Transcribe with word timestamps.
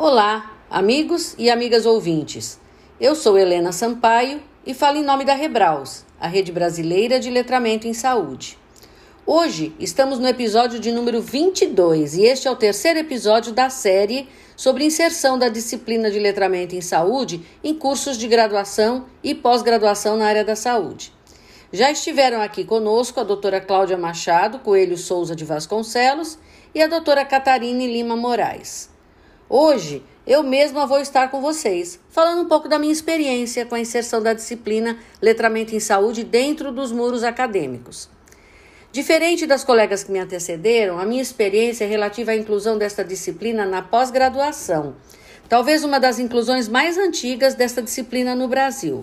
Olá, 0.00 0.52
amigos 0.70 1.34
e 1.36 1.50
amigas 1.50 1.84
ouvintes. 1.84 2.60
Eu 3.00 3.16
sou 3.16 3.36
Helena 3.36 3.72
Sampaio 3.72 4.40
e 4.64 4.72
falo 4.72 4.96
em 4.96 5.02
nome 5.02 5.24
da 5.24 5.34
Rebraus, 5.34 6.04
a 6.20 6.28
Rede 6.28 6.52
Brasileira 6.52 7.18
de 7.18 7.28
Letramento 7.28 7.88
em 7.88 7.92
Saúde. 7.92 8.56
Hoje 9.26 9.74
estamos 9.76 10.20
no 10.20 10.28
episódio 10.28 10.78
de 10.78 10.92
número 10.92 11.20
22 11.20 12.14
e 12.14 12.22
este 12.22 12.46
é 12.46 12.50
o 12.52 12.54
terceiro 12.54 13.00
episódio 13.00 13.52
da 13.52 13.70
série 13.70 14.28
sobre 14.56 14.84
inserção 14.84 15.36
da 15.36 15.48
disciplina 15.48 16.12
de 16.12 16.20
letramento 16.20 16.76
em 16.76 16.80
saúde 16.80 17.44
em 17.64 17.74
cursos 17.74 18.16
de 18.16 18.28
graduação 18.28 19.06
e 19.20 19.34
pós-graduação 19.34 20.16
na 20.16 20.26
área 20.26 20.44
da 20.44 20.54
saúde. 20.54 21.12
Já 21.72 21.90
estiveram 21.90 22.40
aqui 22.40 22.64
conosco 22.64 23.18
a 23.18 23.24
doutora 23.24 23.60
Cláudia 23.60 23.98
Machado 23.98 24.60
Coelho 24.60 24.96
Souza 24.96 25.34
de 25.34 25.44
Vasconcelos 25.44 26.38
e 26.72 26.80
a 26.80 26.86
doutora 26.86 27.24
Catarine 27.24 27.88
Lima 27.88 28.14
Moraes. 28.14 28.96
Hoje, 29.50 30.02
eu 30.26 30.42
mesma 30.42 30.86
vou 30.86 31.00
estar 31.00 31.30
com 31.30 31.40
vocês, 31.40 31.98
falando 32.10 32.42
um 32.42 32.48
pouco 32.48 32.68
da 32.68 32.78
minha 32.78 32.92
experiência 32.92 33.64
com 33.64 33.74
a 33.74 33.80
inserção 33.80 34.22
da 34.22 34.34
disciplina 34.34 34.98
Letramento 35.22 35.74
em 35.74 35.80
Saúde 35.80 36.22
dentro 36.22 36.70
dos 36.70 36.92
muros 36.92 37.24
acadêmicos. 37.24 38.10
Diferente 38.92 39.46
das 39.46 39.64
colegas 39.64 40.04
que 40.04 40.12
me 40.12 40.18
antecederam, 40.18 40.98
a 40.98 41.06
minha 41.06 41.22
experiência 41.22 41.84
é 41.84 41.86
relativa 41.86 42.32
à 42.32 42.36
inclusão 42.36 42.76
desta 42.76 43.02
disciplina 43.02 43.64
na 43.64 43.80
pós-graduação, 43.80 44.96
talvez 45.48 45.82
uma 45.82 45.98
das 45.98 46.18
inclusões 46.18 46.68
mais 46.68 46.98
antigas 46.98 47.54
desta 47.54 47.80
disciplina 47.80 48.34
no 48.34 48.48
Brasil. 48.48 49.02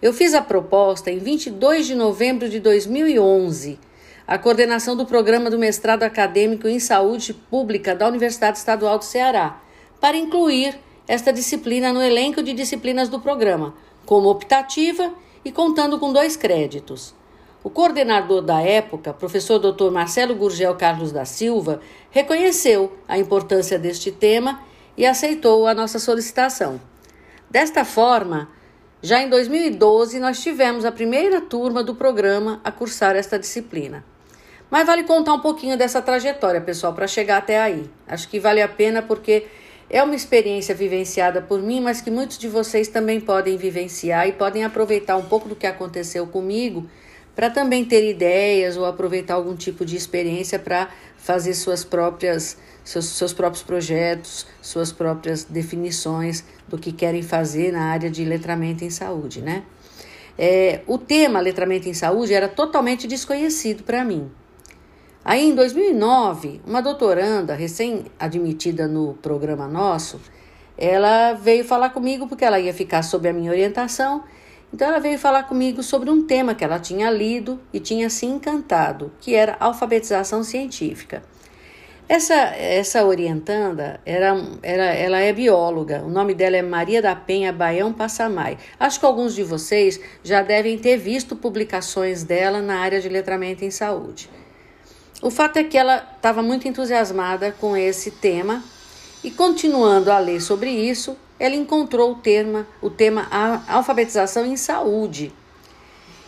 Eu 0.00 0.12
fiz 0.12 0.32
a 0.32 0.42
proposta 0.42 1.10
em 1.10 1.18
22 1.18 1.88
de 1.88 1.96
novembro 1.96 2.48
de 2.48 2.60
2011 2.60 3.80
a 4.26 4.38
coordenação 4.38 4.96
do 4.96 5.04
programa 5.04 5.50
do 5.50 5.58
mestrado 5.58 6.04
acadêmico 6.04 6.68
em 6.68 6.78
saúde 6.78 7.34
pública 7.34 7.94
da 7.94 8.06
Universidade 8.06 8.58
Estadual 8.58 8.98
do 8.98 9.04
Ceará, 9.04 9.60
para 10.02 10.16
incluir 10.16 10.76
esta 11.06 11.32
disciplina 11.32 11.92
no 11.92 12.02
elenco 12.02 12.42
de 12.42 12.52
disciplinas 12.52 13.08
do 13.08 13.20
programa, 13.20 13.72
como 14.04 14.28
optativa 14.28 15.14
e 15.44 15.52
contando 15.52 15.96
com 15.96 16.12
dois 16.12 16.36
créditos. 16.36 17.14
O 17.62 17.70
coordenador 17.70 18.42
da 18.42 18.60
época, 18.60 19.14
professor 19.14 19.60
Dr. 19.60 19.92
Marcelo 19.92 20.34
Gurgel 20.34 20.74
Carlos 20.74 21.12
da 21.12 21.24
Silva, 21.24 21.80
reconheceu 22.10 22.98
a 23.06 23.16
importância 23.16 23.78
deste 23.78 24.10
tema 24.10 24.60
e 24.96 25.06
aceitou 25.06 25.68
a 25.68 25.74
nossa 25.74 26.00
solicitação. 26.00 26.80
Desta 27.48 27.84
forma, 27.84 28.48
já 29.00 29.22
em 29.22 29.28
2012 29.28 30.18
nós 30.18 30.42
tivemos 30.42 30.84
a 30.84 30.90
primeira 30.90 31.40
turma 31.40 31.84
do 31.84 31.94
programa 31.94 32.60
a 32.64 32.72
cursar 32.72 33.14
esta 33.14 33.38
disciplina. 33.38 34.04
Mas 34.68 34.84
vale 34.84 35.04
contar 35.04 35.34
um 35.34 35.40
pouquinho 35.40 35.76
dessa 35.76 36.02
trajetória, 36.02 36.60
pessoal, 36.60 36.92
para 36.92 37.06
chegar 37.06 37.36
até 37.36 37.60
aí. 37.60 37.88
Acho 38.04 38.28
que 38.28 38.40
vale 38.40 38.60
a 38.60 38.66
pena 38.66 39.00
porque 39.00 39.46
é 39.88 40.02
uma 40.02 40.14
experiência 40.14 40.74
vivenciada 40.74 41.40
por 41.42 41.60
mim, 41.60 41.80
mas 41.80 42.00
que 42.00 42.10
muitos 42.10 42.38
de 42.38 42.48
vocês 42.48 42.88
também 42.88 43.20
podem 43.20 43.56
vivenciar 43.56 44.28
e 44.28 44.32
podem 44.32 44.64
aproveitar 44.64 45.16
um 45.16 45.24
pouco 45.24 45.48
do 45.48 45.56
que 45.56 45.66
aconteceu 45.66 46.26
comigo 46.26 46.88
para 47.34 47.48
também 47.48 47.84
ter 47.84 48.08
ideias 48.08 48.76
ou 48.76 48.84
aproveitar 48.84 49.34
algum 49.34 49.56
tipo 49.56 49.84
de 49.84 49.96
experiência 49.96 50.58
para 50.58 50.90
fazer 51.16 51.54
suas 51.54 51.84
próprias 51.84 52.58
seus, 52.84 53.06
seus 53.06 53.32
próprios 53.32 53.62
projetos, 53.62 54.46
suas 54.60 54.92
próprias 54.92 55.44
definições 55.44 56.44
do 56.68 56.78
que 56.78 56.92
querem 56.92 57.22
fazer 57.22 57.72
na 57.72 57.84
área 57.84 58.10
de 58.10 58.24
letramento 58.24 58.84
em 58.84 58.90
saúde, 58.90 59.40
né? 59.40 59.62
É, 60.36 60.80
o 60.86 60.98
tema 60.98 61.40
letramento 61.40 61.88
em 61.88 61.94
saúde 61.94 62.32
era 62.32 62.48
totalmente 62.48 63.06
desconhecido 63.06 63.82
para 63.82 64.04
mim. 64.04 64.30
Aí, 65.24 65.50
em 65.50 65.54
2009, 65.54 66.60
uma 66.66 66.82
doutoranda, 66.82 67.54
recém-admitida 67.54 68.88
no 68.88 69.14
programa 69.14 69.68
nosso, 69.68 70.20
ela 70.76 71.34
veio 71.34 71.64
falar 71.64 71.90
comigo 71.90 72.26
porque 72.26 72.44
ela 72.44 72.58
ia 72.58 72.74
ficar 72.74 73.02
sob 73.02 73.28
a 73.28 73.32
minha 73.32 73.52
orientação. 73.52 74.24
Então, 74.74 74.88
ela 74.88 74.98
veio 74.98 75.16
falar 75.16 75.44
comigo 75.44 75.80
sobre 75.80 76.10
um 76.10 76.26
tema 76.26 76.56
que 76.56 76.64
ela 76.64 76.80
tinha 76.80 77.08
lido 77.08 77.60
e 77.72 77.78
tinha 77.78 78.10
se 78.10 78.26
encantado, 78.26 79.12
que 79.20 79.32
era 79.32 79.56
alfabetização 79.60 80.42
científica. 80.42 81.22
Essa, 82.08 82.34
essa 82.34 83.04
orientanda, 83.04 84.00
era, 84.04 84.34
era, 84.60 84.86
ela 84.86 85.20
é 85.20 85.32
bióloga, 85.32 86.02
o 86.04 86.10
nome 86.10 86.34
dela 86.34 86.56
é 86.56 86.62
Maria 86.62 87.00
da 87.00 87.14
Penha 87.14 87.52
Baião 87.52 87.92
Passamai. 87.92 88.58
Acho 88.78 88.98
que 88.98 89.06
alguns 89.06 89.36
de 89.36 89.44
vocês 89.44 90.00
já 90.24 90.42
devem 90.42 90.76
ter 90.78 90.96
visto 90.96 91.36
publicações 91.36 92.24
dela 92.24 92.60
na 92.60 92.80
área 92.80 93.00
de 93.00 93.08
letramento 93.08 93.64
em 93.64 93.70
saúde. 93.70 94.28
O 95.22 95.30
fato 95.30 95.56
é 95.56 95.62
que 95.62 95.78
ela 95.78 96.04
estava 96.16 96.42
muito 96.42 96.66
entusiasmada 96.66 97.52
com 97.52 97.76
esse 97.76 98.10
tema 98.10 98.60
e, 99.22 99.30
continuando 99.30 100.10
a 100.10 100.18
ler 100.18 100.40
sobre 100.40 100.68
isso, 100.68 101.16
ela 101.38 101.54
encontrou 101.54 102.10
o 102.10 102.14
tema, 102.16 102.66
o 102.80 102.90
tema 102.90 103.28
alfabetização 103.68 104.44
em 104.44 104.56
saúde. 104.56 105.32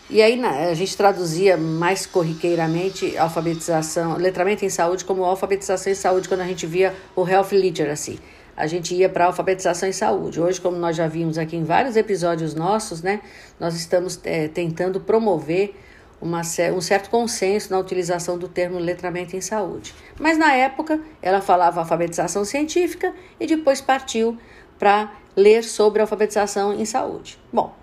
E 0.09 0.21
aí 0.21 0.41
a 0.41 0.73
gente 0.73 0.95
traduzia 0.95 1.57
mais 1.57 2.05
corriqueiramente 2.05 3.17
alfabetização, 3.17 4.15
letramento 4.15 4.63
em 4.63 4.69
saúde 4.69 5.03
como 5.03 5.25
alfabetização 5.25 5.91
em 5.91 5.95
saúde 5.95 6.29
quando 6.29 6.41
a 6.41 6.47
gente 6.47 6.65
via 6.65 6.95
o 7.17 7.27
health 7.27 7.51
literacy. 7.51 8.17
A 8.55 8.65
gente 8.65 8.95
ia 8.95 9.09
para 9.09 9.25
alfabetização 9.25 9.89
em 9.89 9.91
saúde. 9.91 10.39
Hoje, 10.39 10.61
como 10.61 10.77
nós 10.77 10.95
já 10.95 11.05
vimos 11.05 11.37
aqui 11.37 11.57
em 11.57 11.65
vários 11.65 11.97
episódios 11.97 12.55
nossos, 12.55 13.01
né, 13.01 13.19
nós 13.59 13.75
estamos 13.75 14.17
é, 14.23 14.47
tentando 14.47 15.01
promover 15.01 15.75
uma, 16.21 16.41
um 16.73 16.81
certo 16.81 17.09
consenso 17.09 17.71
na 17.71 17.79
utilização 17.79 18.37
do 18.37 18.47
termo 18.47 18.79
letramento 18.79 19.35
em 19.35 19.41
saúde. 19.41 19.93
Mas 20.19 20.37
na 20.37 20.53
época 20.53 20.99
ela 21.21 21.41
falava 21.41 21.79
alfabetização 21.79 22.45
científica 22.45 23.13
e 23.39 23.45
depois 23.45 23.81
partiu 23.81 24.37
para 24.79 25.11
ler 25.35 25.63
sobre 25.63 26.01
alfabetização 26.01 26.73
em 26.73 26.85
saúde. 26.85 27.39
Bom, 27.51 27.75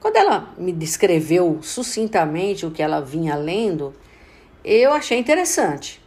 quando 0.00 0.16
ela 0.16 0.54
me 0.56 0.72
descreveu 0.72 1.58
sucintamente 1.62 2.64
o 2.64 2.70
que 2.70 2.82
ela 2.82 3.00
vinha 3.00 3.34
lendo, 3.34 3.94
eu 4.64 4.92
achei 4.92 5.18
interessante. 5.18 6.02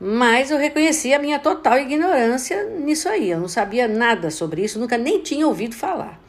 Mas 0.00 0.50
eu 0.50 0.58
reconheci 0.58 1.14
a 1.14 1.18
minha 1.18 1.38
total 1.38 1.78
ignorância 1.78 2.64
nisso 2.64 3.08
aí. 3.08 3.30
Eu 3.30 3.40
não 3.40 3.48
sabia 3.48 3.86
nada 3.86 4.30
sobre 4.30 4.62
isso, 4.62 4.78
nunca 4.78 4.98
nem 4.98 5.22
tinha 5.22 5.46
ouvido 5.46 5.74
falar. 5.74 6.20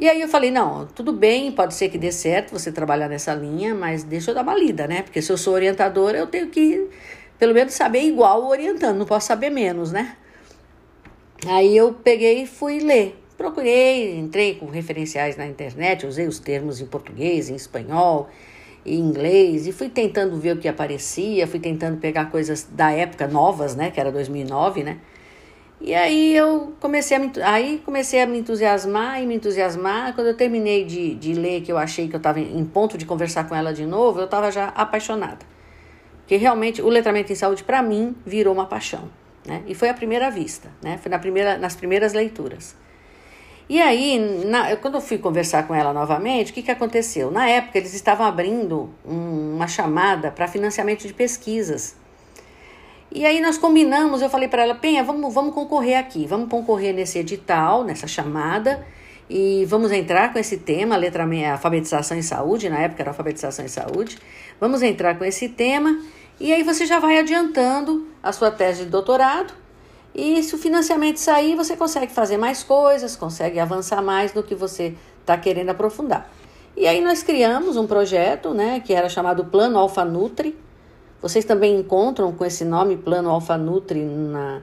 E 0.00 0.08
aí 0.08 0.22
eu 0.22 0.28
falei, 0.28 0.50
não, 0.50 0.86
tudo 0.86 1.12
bem, 1.12 1.52
pode 1.52 1.74
ser 1.74 1.90
que 1.90 1.98
dê 1.98 2.10
certo 2.10 2.52
você 2.52 2.72
trabalhar 2.72 3.06
nessa 3.06 3.34
linha, 3.34 3.74
mas 3.74 4.02
deixa 4.02 4.30
eu 4.30 4.34
dar 4.34 4.40
uma 4.40 4.54
lida, 4.54 4.86
né? 4.86 5.02
Porque 5.02 5.20
se 5.20 5.30
eu 5.30 5.36
sou 5.36 5.52
orientadora, 5.52 6.16
eu 6.16 6.26
tenho 6.26 6.48
que, 6.48 6.88
pelo 7.38 7.52
menos, 7.52 7.74
saber 7.74 8.00
igual 8.04 8.48
orientando, 8.48 8.96
não 8.96 9.04
posso 9.04 9.26
saber 9.26 9.50
menos, 9.50 9.92
né? 9.92 10.16
Aí 11.46 11.76
eu 11.76 11.92
peguei 11.92 12.44
e 12.44 12.46
fui 12.46 12.78
ler. 12.78 13.22
Procurei, 13.36 14.18
entrei 14.18 14.54
com 14.54 14.64
referenciais 14.70 15.36
na 15.36 15.46
internet, 15.46 16.06
usei 16.06 16.26
os 16.26 16.38
termos 16.38 16.80
em 16.80 16.86
português, 16.86 17.50
em 17.50 17.54
espanhol, 17.54 18.30
em 18.86 18.98
inglês, 18.98 19.66
e 19.66 19.72
fui 19.72 19.90
tentando 19.90 20.34
ver 20.38 20.56
o 20.56 20.58
que 20.58 20.66
aparecia, 20.66 21.46
fui 21.46 21.60
tentando 21.60 21.98
pegar 21.98 22.30
coisas 22.30 22.66
da 22.72 22.90
época 22.90 23.28
novas, 23.28 23.76
né? 23.76 23.90
Que 23.90 24.00
era 24.00 24.10
2009, 24.10 24.82
né? 24.82 24.96
E 25.80 25.94
aí 25.94 26.36
eu 26.36 26.74
comecei 26.78 27.16
a 27.16 27.20
me, 27.20 27.32
aí 27.42 27.82
comecei 27.84 28.20
a 28.20 28.26
me 28.26 28.38
entusiasmar 28.38 29.22
e 29.22 29.26
me 29.26 29.36
entusiasmar. 29.36 30.14
Quando 30.14 30.26
eu 30.26 30.36
terminei 30.36 30.84
de, 30.84 31.14
de 31.14 31.32
ler, 31.32 31.62
que 31.62 31.72
eu 31.72 31.78
achei 31.78 32.06
que 32.06 32.14
eu 32.14 32.18
estava 32.18 32.38
em 32.38 32.64
ponto 32.66 32.98
de 32.98 33.06
conversar 33.06 33.48
com 33.48 33.54
ela 33.54 33.72
de 33.72 33.86
novo, 33.86 34.20
eu 34.20 34.26
estava 34.26 34.50
já 34.50 34.66
apaixonada. 34.68 35.38
Porque 36.18 36.36
realmente 36.36 36.82
o 36.82 36.88
letramento 36.88 37.32
em 37.32 37.34
saúde, 37.34 37.64
para 37.64 37.82
mim, 37.82 38.14
virou 38.26 38.52
uma 38.52 38.66
paixão. 38.66 39.08
Né? 39.46 39.62
E 39.66 39.74
foi 39.74 39.88
à 39.88 39.94
primeira 39.94 40.30
vista, 40.30 40.70
né? 40.82 40.98
foi 40.98 41.10
na 41.10 41.18
primeira, 41.18 41.56
nas 41.56 41.74
primeiras 41.74 42.12
leituras. 42.12 42.76
E 43.66 43.80
aí, 43.80 44.18
na, 44.44 44.76
quando 44.76 44.96
eu 44.96 45.00
fui 45.00 45.16
conversar 45.16 45.66
com 45.66 45.74
ela 45.74 45.92
novamente, 45.92 46.50
o 46.50 46.54
que, 46.54 46.62
que 46.62 46.70
aconteceu? 46.70 47.30
Na 47.30 47.48
época, 47.48 47.78
eles 47.78 47.94
estavam 47.94 48.26
abrindo 48.26 48.90
um, 49.06 49.54
uma 49.54 49.66
chamada 49.66 50.30
para 50.30 50.46
financiamento 50.46 51.06
de 51.06 51.14
pesquisas 51.14 51.96
e 53.12 53.26
aí 53.26 53.40
nós 53.40 53.58
combinamos, 53.58 54.22
eu 54.22 54.30
falei 54.30 54.48
para 54.48 54.62
ela, 54.62 54.74
Penha, 54.74 55.02
vamos, 55.02 55.34
vamos 55.34 55.52
concorrer 55.52 55.98
aqui, 55.98 56.26
vamos 56.26 56.48
concorrer 56.48 56.94
nesse 56.94 57.18
edital, 57.18 57.82
nessa 57.82 58.06
chamada, 58.06 58.86
e 59.28 59.64
vamos 59.66 59.90
entrar 59.90 60.32
com 60.32 60.38
esse 60.38 60.58
tema, 60.58 60.96
letra 60.96 61.26
meia, 61.26 61.52
alfabetização 61.52 62.16
em 62.16 62.22
saúde, 62.22 62.68
na 62.68 62.78
época 62.78 63.02
era 63.02 63.10
alfabetização 63.10 63.64
em 63.64 63.68
saúde, 63.68 64.16
vamos 64.60 64.80
entrar 64.80 65.18
com 65.18 65.24
esse 65.24 65.48
tema, 65.48 66.00
e 66.38 66.52
aí 66.52 66.62
você 66.62 66.86
já 66.86 67.00
vai 67.00 67.18
adiantando 67.18 68.06
a 68.22 68.32
sua 68.32 68.50
tese 68.50 68.84
de 68.84 68.90
doutorado, 68.90 69.52
e 70.14 70.42
se 70.42 70.54
o 70.54 70.58
financiamento 70.58 71.18
sair, 71.18 71.56
você 71.56 71.76
consegue 71.76 72.12
fazer 72.12 72.36
mais 72.36 72.62
coisas, 72.62 73.16
consegue 73.16 73.58
avançar 73.58 74.02
mais 74.02 74.34
no 74.34 74.42
que 74.42 74.54
você 74.54 74.94
está 75.20 75.36
querendo 75.36 75.70
aprofundar. 75.70 76.30
E 76.76 76.86
aí 76.86 77.00
nós 77.00 77.22
criamos 77.22 77.76
um 77.76 77.86
projeto, 77.86 78.54
né, 78.54 78.80
que 78.84 78.92
era 78.92 79.08
chamado 79.08 79.44
Plano 79.44 79.78
Alfa 79.78 80.04
Nutri, 80.04 80.56
vocês 81.20 81.44
também 81.44 81.78
encontram 81.78 82.32
com 82.32 82.44
esse 82.44 82.64
nome 82.64 82.96
Plano 82.96 83.30
Alfa 83.30 83.58
Nutri 83.58 84.02
na, 84.02 84.62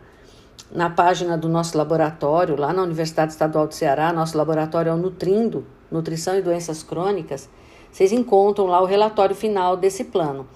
na 0.71 0.89
página 0.89 1.37
do 1.37 1.47
nosso 1.47 1.77
laboratório, 1.77 2.55
lá 2.55 2.73
na 2.73 2.81
Universidade 2.81 3.31
Estadual 3.31 3.67
do 3.67 3.73
Ceará. 3.73 4.11
Nosso 4.11 4.37
laboratório 4.37 4.89
é 4.89 4.93
o 4.93 4.97
Nutrindo, 4.97 5.65
Nutrição 5.91 6.35
e 6.35 6.41
Doenças 6.41 6.81
Crônicas. 6.81 7.47
Vocês 7.91 8.11
encontram 8.11 8.65
lá 8.65 8.81
o 8.81 8.85
relatório 8.85 9.35
final 9.35 9.77
desse 9.77 10.05
plano. 10.05 10.47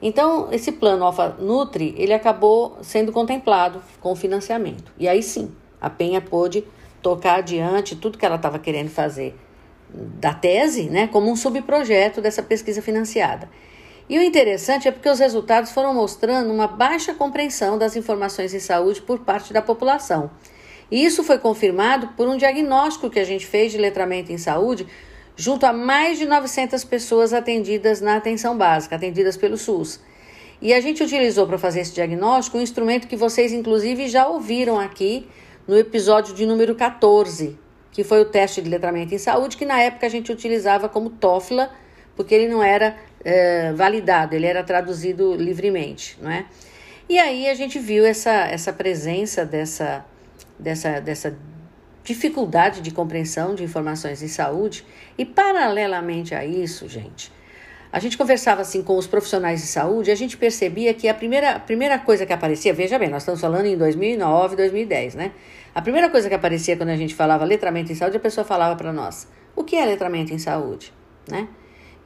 Então, 0.00 0.48
esse 0.52 0.70
plano 0.70 1.04
Alfa 1.04 1.30
Nutri, 1.40 1.92
ele 1.98 2.12
acabou 2.12 2.78
sendo 2.80 3.10
contemplado 3.10 3.82
com 4.00 4.14
financiamento. 4.14 4.92
E 4.96 5.08
aí 5.08 5.22
sim, 5.22 5.50
A 5.80 5.90
Penha 5.90 6.20
pôde 6.20 6.64
tocar 7.02 7.38
adiante 7.38 7.96
tudo 7.96 8.16
que 8.16 8.24
ela 8.24 8.36
estava 8.36 8.58
querendo 8.58 8.90
fazer 8.90 9.36
da 9.90 10.34
tese, 10.34 10.88
né, 10.90 11.06
como 11.06 11.30
um 11.30 11.36
subprojeto 11.36 12.20
dessa 12.20 12.42
pesquisa 12.42 12.82
financiada. 12.82 13.48
E 14.08 14.18
o 14.18 14.22
interessante 14.22 14.88
é 14.88 14.90
porque 14.90 15.08
os 15.08 15.18
resultados 15.18 15.70
foram 15.70 15.92
mostrando 15.92 16.52
uma 16.52 16.66
baixa 16.66 17.12
compreensão 17.12 17.76
das 17.76 17.94
informações 17.94 18.54
em 18.54 18.60
saúde 18.60 19.02
por 19.02 19.18
parte 19.18 19.52
da 19.52 19.60
população. 19.60 20.30
E 20.90 21.04
isso 21.04 21.22
foi 21.22 21.38
confirmado 21.38 22.08
por 22.16 22.26
um 22.26 22.36
diagnóstico 22.36 23.10
que 23.10 23.20
a 23.20 23.24
gente 23.24 23.44
fez 23.44 23.70
de 23.70 23.78
letramento 23.78 24.32
em 24.32 24.38
saúde 24.38 24.86
junto 25.36 25.66
a 25.66 25.72
mais 25.72 26.18
de 26.18 26.26
900 26.26 26.82
pessoas 26.84 27.32
atendidas 27.32 28.00
na 28.00 28.16
atenção 28.16 28.56
básica, 28.56 28.96
atendidas 28.96 29.36
pelo 29.36 29.56
SUS. 29.56 30.00
E 30.60 30.74
a 30.74 30.80
gente 30.80 31.02
utilizou 31.02 31.46
para 31.46 31.58
fazer 31.58 31.80
esse 31.80 31.94
diagnóstico 31.94 32.58
um 32.58 32.62
instrumento 32.62 33.06
que 33.06 33.14
vocês, 33.14 33.52
inclusive, 33.52 34.08
já 34.08 34.26
ouviram 34.26 34.80
aqui 34.80 35.28
no 35.66 35.78
episódio 35.78 36.34
de 36.34 36.44
número 36.44 36.74
14, 36.74 37.56
que 37.92 38.02
foi 38.02 38.20
o 38.22 38.24
teste 38.24 38.60
de 38.60 38.68
letramento 38.68 39.14
em 39.14 39.18
saúde, 39.18 39.56
que 39.56 39.64
na 39.64 39.78
época 39.80 40.06
a 40.06 40.08
gente 40.08 40.32
utilizava 40.32 40.88
como 40.88 41.10
TOEFL, 41.10 41.60
porque 42.16 42.34
ele 42.34 42.48
não 42.48 42.60
era 42.60 42.96
é, 43.24 43.72
validado, 43.72 44.34
ele 44.34 44.46
era 44.46 44.62
traduzido 44.62 45.34
livremente, 45.34 46.16
não 46.20 46.30
é? 46.30 46.46
E 47.08 47.18
aí 47.18 47.48
a 47.48 47.54
gente 47.54 47.78
viu 47.78 48.04
essa, 48.04 48.30
essa 48.30 48.72
presença 48.72 49.44
dessa, 49.44 50.04
dessa, 50.58 51.00
dessa 51.00 51.36
dificuldade 52.04 52.80
de 52.80 52.90
compreensão 52.90 53.54
de 53.54 53.64
informações 53.64 54.22
em 54.22 54.28
saúde, 54.28 54.84
e 55.16 55.24
paralelamente 55.24 56.34
a 56.34 56.44
isso, 56.44 56.88
gente, 56.88 57.32
a 57.90 57.98
gente 57.98 58.18
conversava 58.18 58.60
assim 58.60 58.82
com 58.82 58.98
os 58.98 59.06
profissionais 59.06 59.62
de 59.62 59.66
saúde 59.66 60.10
a 60.10 60.14
gente 60.14 60.36
percebia 60.36 60.92
que 60.92 61.08
a 61.08 61.14
primeira, 61.14 61.52
a 61.52 61.60
primeira 61.60 61.98
coisa 61.98 62.26
que 62.26 62.32
aparecia, 62.32 62.72
veja 62.74 62.98
bem, 62.98 63.08
nós 63.08 63.22
estamos 63.22 63.40
falando 63.40 63.64
em 63.64 63.76
2009, 63.78 64.56
2010, 64.56 65.14
né? 65.14 65.32
A 65.74 65.80
primeira 65.80 66.10
coisa 66.10 66.28
que 66.28 66.34
aparecia 66.34 66.76
quando 66.76 66.90
a 66.90 66.96
gente 66.96 67.14
falava 67.14 67.44
letramento 67.44 67.90
em 67.90 67.94
saúde, 67.94 68.18
a 68.18 68.20
pessoa 68.20 68.44
falava 68.44 68.76
para 68.76 68.92
nós: 68.92 69.26
o 69.56 69.64
que 69.64 69.76
é 69.76 69.86
letramento 69.86 70.34
em 70.34 70.38
saúde, 70.38 70.92
né? 71.30 71.48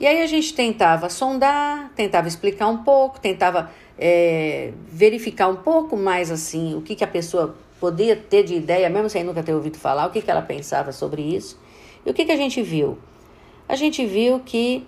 E 0.03 0.07
aí 0.07 0.21
a 0.21 0.27
gente 0.27 0.53
tentava 0.53 1.09
sondar, 1.09 1.93
tentava 1.95 2.27
explicar 2.27 2.67
um 2.67 2.79
pouco, 2.79 3.21
tentava 3.21 3.71
é, 3.97 4.73
verificar 4.89 5.47
um 5.47 5.55
pouco 5.55 5.97
mais 5.97 6.29
assim 6.29 6.75
o 6.75 6.83
que, 6.83 6.97
que 6.97 7.05
a 7.05 7.07
pessoa 7.07 7.55
podia 7.79 8.17
ter 8.17 8.43
de 8.43 8.53
ideia, 8.57 8.91
mesmo 8.91 9.09
sem 9.09 9.23
nunca 9.23 9.45
ter 9.45 9.55
ouvido 9.55 9.79
falar, 9.79 10.09
o 10.09 10.11
que, 10.11 10.21
que 10.21 10.29
ela 10.29 10.43
pensava 10.43 10.91
sobre 10.91 11.23
isso. 11.23 11.57
E 12.05 12.11
o 12.11 12.13
que, 12.13 12.25
que 12.25 12.33
a 12.33 12.37
gente 12.37 12.61
viu? 12.61 12.99
A 13.69 13.77
gente 13.77 14.05
viu 14.05 14.41
que 14.41 14.85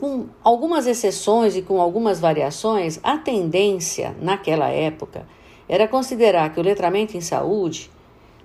com 0.00 0.28
algumas 0.42 0.86
exceções 0.86 1.54
e 1.54 1.60
com 1.60 1.78
algumas 1.78 2.18
variações, 2.18 2.98
a 3.02 3.18
tendência 3.18 4.16
naquela 4.18 4.70
época 4.70 5.28
era 5.68 5.86
considerar 5.86 6.54
que 6.54 6.58
o 6.58 6.62
letramento 6.62 7.18
em 7.18 7.20
saúde 7.20 7.90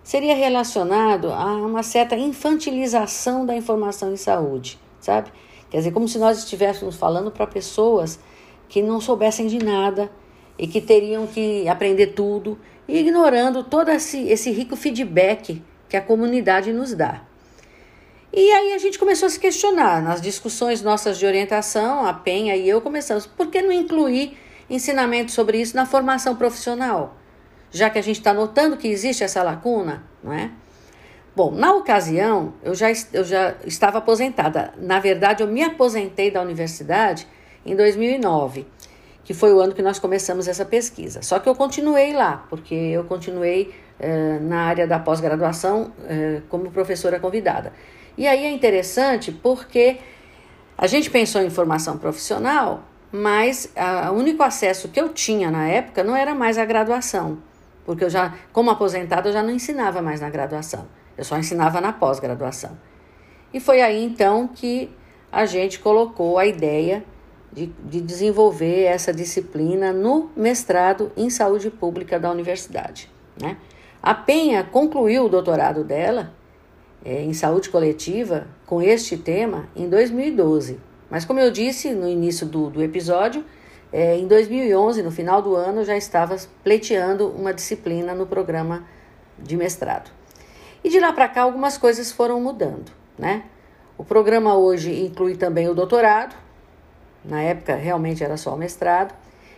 seria 0.04 0.36
relacionado 0.36 1.32
a 1.32 1.46
uma 1.56 1.82
certa 1.82 2.18
infantilização 2.18 3.46
da 3.46 3.56
informação 3.56 4.12
em 4.12 4.18
saúde, 4.18 4.78
sabe? 5.10 5.32
Quer 5.72 5.78
dizer, 5.78 5.92
como 5.92 6.08
se 6.08 6.20
nós 6.20 6.38
estivéssemos 6.38 6.96
falando 6.96 7.32
para 7.32 7.48
pessoas 7.48 8.20
que 8.68 8.82
não 8.82 9.02
soubessem 9.02 9.48
de 9.48 9.58
nada 9.58 10.12
e 10.58 10.68
que 10.68 10.80
teriam 10.80 11.26
que 11.26 11.68
aprender 11.68 12.08
tudo, 12.08 12.60
ignorando 12.88 13.64
todo 13.64 13.90
esse, 13.90 14.28
esse 14.28 14.52
rico 14.52 14.76
feedback 14.76 15.62
que 15.88 15.98
a 15.98 16.02
comunidade 16.02 16.72
nos 16.72 16.94
dá. 16.94 17.24
E 18.32 18.52
aí 18.52 18.74
a 18.74 18.78
gente 18.78 19.00
começou 19.00 19.26
a 19.26 19.30
se 19.30 19.40
questionar. 19.40 20.04
Nas 20.04 20.22
discussões 20.22 20.84
nossas 20.84 21.18
de 21.18 21.26
orientação, 21.26 22.06
a 22.06 22.14
Penha 22.14 22.56
e 22.56 22.70
eu 22.70 22.80
começamos, 22.80 23.26
por 23.26 23.48
que 23.48 23.62
não 23.62 23.72
incluir 23.72 24.38
ensinamento 24.70 25.32
sobre 25.32 25.60
isso 25.60 25.76
na 25.76 25.88
formação 25.88 26.36
profissional? 26.36 27.18
Já 27.72 27.90
que 27.90 27.98
a 27.98 28.04
gente 28.04 28.20
está 28.20 28.32
notando 28.34 28.78
que 28.78 28.88
existe 28.88 29.24
essa 29.24 29.42
lacuna, 29.42 30.04
não 30.24 30.32
é? 30.32 30.52
Bom, 31.40 31.52
na 31.52 31.74
ocasião, 31.74 32.54
eu 32.62 32.76
já, 32.76 32.88
eu 33.14 33.24
já 33.24 33.56
estava 33.66 34.00
aposentada. 34.00 34.74
Na 34.76 35.00
verdade, 35.00 35.42
eu 35.42 35.48
me 35.48 35.64
aposentei 35.64 36.30
da 36.30 36.42
universidade 36.42 37.26
em 37.66 37.78
2009, 37.78 38.68
que 39.24 39.34
foi 39.34 39.54
o 39.54 39.62
ano 39.62 39.74
que 39.74 39.82
nós 39.82 40.00
começamos 40.00 40.50
essa 40.50 40.66
pesquisa. 40.66 41.22
Só 41.22 41.40
que 41.40 41.48
eu 41.48 41.56
continuei 41.56 42.12
lá, 42.12 42.46
porque 42.50 42.76
eu 42.76 43.06
continuei 43.06 43.74
eh, 44.02 44.38
na 44.42 44.64
área 44.64 44.86
da 44.86 45.00
pós-graduação 45.00 45.94
eh, 46.10 46.42
como 46.50 46.70
professora 46.72 47.22
convidada. 47.22 47.72
E 48.18 48.28
aí 48.28 48.44
é 48.44 48.52
interessante 48.52 49.32
porque 49.32 49.96
a 50.78 50.88
gente 50.88 51.10
pensou 51.10 51.42
em 51.42 51.50
formação 51.50 51.98
profissional, 51.98 52.84
mas 53.14 53.74
o 54.12 54.14
único 54.14 54.44
acesso 54.44 54.90
que 54.90 55.00
eu 55.00 55.08
tinha 55.08 55.50
na 55.50 55.70
época 55.70 56.04
não 56.04 56.18
era 56.18 56.36
mais 56.36 56.58
a 56.58 56.66
graduação, 56.66 57.38
porque 57.86 58.04
eu 58.04 58.10
já, 58.10 58.36
como 58.52 58.70
aposentada, 58.70 59.30
eu 59.30 59.34
já 59.34 59.42
não 59.42 59.52
ensinava 59.52 60.02
mais 60.02 60.20
na 60.20 60.30
graduação, 60.30 60.86
eu 61.20 61.26
só 61.26 61.38
ensinava 61.38 61.82
na 61.82 61.92
pós-graduação. 61.92 62.78
E 63.54 63.60
foi 63.60 63.82
aí 63.82 64.02
então 64.02 64.48
que 64.48 64.90
a 65.30 65.46
gente 65.46 65.78
colocou 65.78 66.38
a 66.38 66.46
ideia 66.46 67.04
de, 67.52 67.66
de 67.84 68.00
desenvolver 68.00 68.84
essa 68.84 69.14
disciplina 69.14 69.92
no 69.92 70.32
mestrado 70.34 71.12
em 71.18 71.30
saúde 71.30 71.70
pública 71.70 72.18
da 72.18 72.32
universidade. 72.32 73.12
Né? 73.40 73.58
A 74.02 74.14
Penha 74.14 74.64
concluiu 74.64 75.26
o 75.26 75.30
doutorado 75.30 75.84
dela 75.84 76.32
é, 77.04 77.22
em 77.22 77.34
saúde 77.34 77.70
coletiva 77.70 78.48
com 78.66 78.82
este 78.82 79.18
tema 79.18 79.68
em 79.76 79.90
2012. 79.90 80.80
Mas, 81.10 81.26
como 81.26 81.42
eu 81.42 81.52
disse 81.52 81.92
no 81.92 82.08
início 82.08 82.48
do, 82.48 82.70
do 82.70 82.82
episódio, 82.82 83.44
é, 83.92 84.16
em 84.18 84.26
2011, 84.26 85.04
no 85.04 85.12
final 85.12 85.42
do 85.42 85.54
ano, 85.54 85.84
já 85.84 85.98
estava 85.98 86.38
pleiteando 86.64 87.28
uma 87.28 87.54
disciplina 87.54 88.16
no 88.16 88.26
programa 88.26 88.86
de 89.38 89.58
mestrado. 89.58 90.18
E 90.84 90.90
de 90.90 91.00
lá 91.00 91.12
para 91.12 91.28
cá, 91.28 91.42
algumas 91.42 91.78
coisas 91.78 92.12
foram 92.12 92.40
mudando, 92.40 92.92
né? 93.18 93.44
O 93.98 94.04
programa 94.04 94.56
hoje 94.56 95.06
inclui 95.06 95.36
também 95.36 95.68
o 95.68 95.74
doutorado, 95.74 96.36
na 97.24 97.42
época 97.42 97.76
realmente 97.76 98.24
era 98.24 98.38
só 98.38 98.54
o 98.54 98.58
mestrado, 98.58 99.14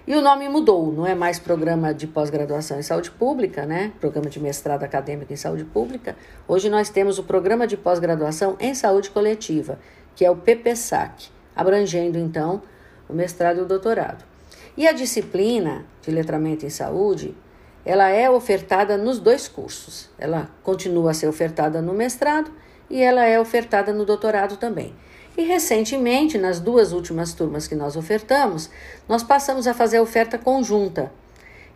e 0.07 0.15
o 0.15 0.21
nome 0.21 0.50
mudou, 0.50 0.91
não 0.91 1.06
é 1.06 1.13
mais 1.13 1.38
programa 1.38 1.94
de 1.94 2.07
pós-graduação 2.07 2.79
em 2.79 2.81
saúde 2.81 3.12
pública, 3.12 3.68
né? 3.68 3.91
Programa 4.00 4.31
de 4.31 4.39
mestrado 4.39 4.83
acadêmico 4.83 5.31
em 5.31 5.35
saúde 5.35 5.63
pública. 5.63 6.15
Hoje 6.47 6.71
nós 6.71 6.89
temos 6.89 7.19
o 7.19 7.23
programa 7.23 7.68
de 7.68 7.77
pós-graduação 7.77 8.57
em 8.59 8.73
saúde 8.73 9.12
coletiva, 9.12 9.77
que 10.15 10.25
é 10.25 10.31
o 10.31 10.35
PPSAC, 10.35 11.29
abrangendo 11.56 12.18
então 12.18 12.63
o 13.07 13.13
mestrado 13.13 13.59
e 13.59 13.61
o 13.61 13.66
doutorado. 13.66 14.25
E 14.75 14.87
a 14.87 14.92
disciplina 14.92 15.85
de 16.01 16.09
letramento 16.09 16.66
em 16.66 16.69
saúde, 16.69 17.35
ela 17.85 18.09
é 18.09 18.30
ofertada 18.30 18.97
nos 18.97 19.19
dois 19.19 19.47
cursos. 19.47 20.09
Ela 20.18 20.50
continua 20.64 21.11
a 21.11 21.14
ser 21.14 21.28
ofertada 21.28 21.81
no 21.81 21.94
mestrado 21.94 22.52
e 22.90 23.02
ela 23.02 23.26
é 23.26 23.40
ofertada 23.40 23.94
no 23.94 24.06
doutorado 24.06 24.57
também. 24.57 24.94
E 25.38 25.44
recentemente, 25.44 26.38
nas 26.38 26.59
duas 26.59 26.92
últimas 26.92 27.33
turmas 27.33 27.68
que 27.68 27.76
nós 27.76 27.95
ofertamos, 27.95 28.69
nós 29.07 29.23
passamos 29.23 29.66
a 29.66 29.73
fazer 29.73 29.97
a 29.97 30.02
oferta 30.02 30.38
conjunta, 30.38 31.11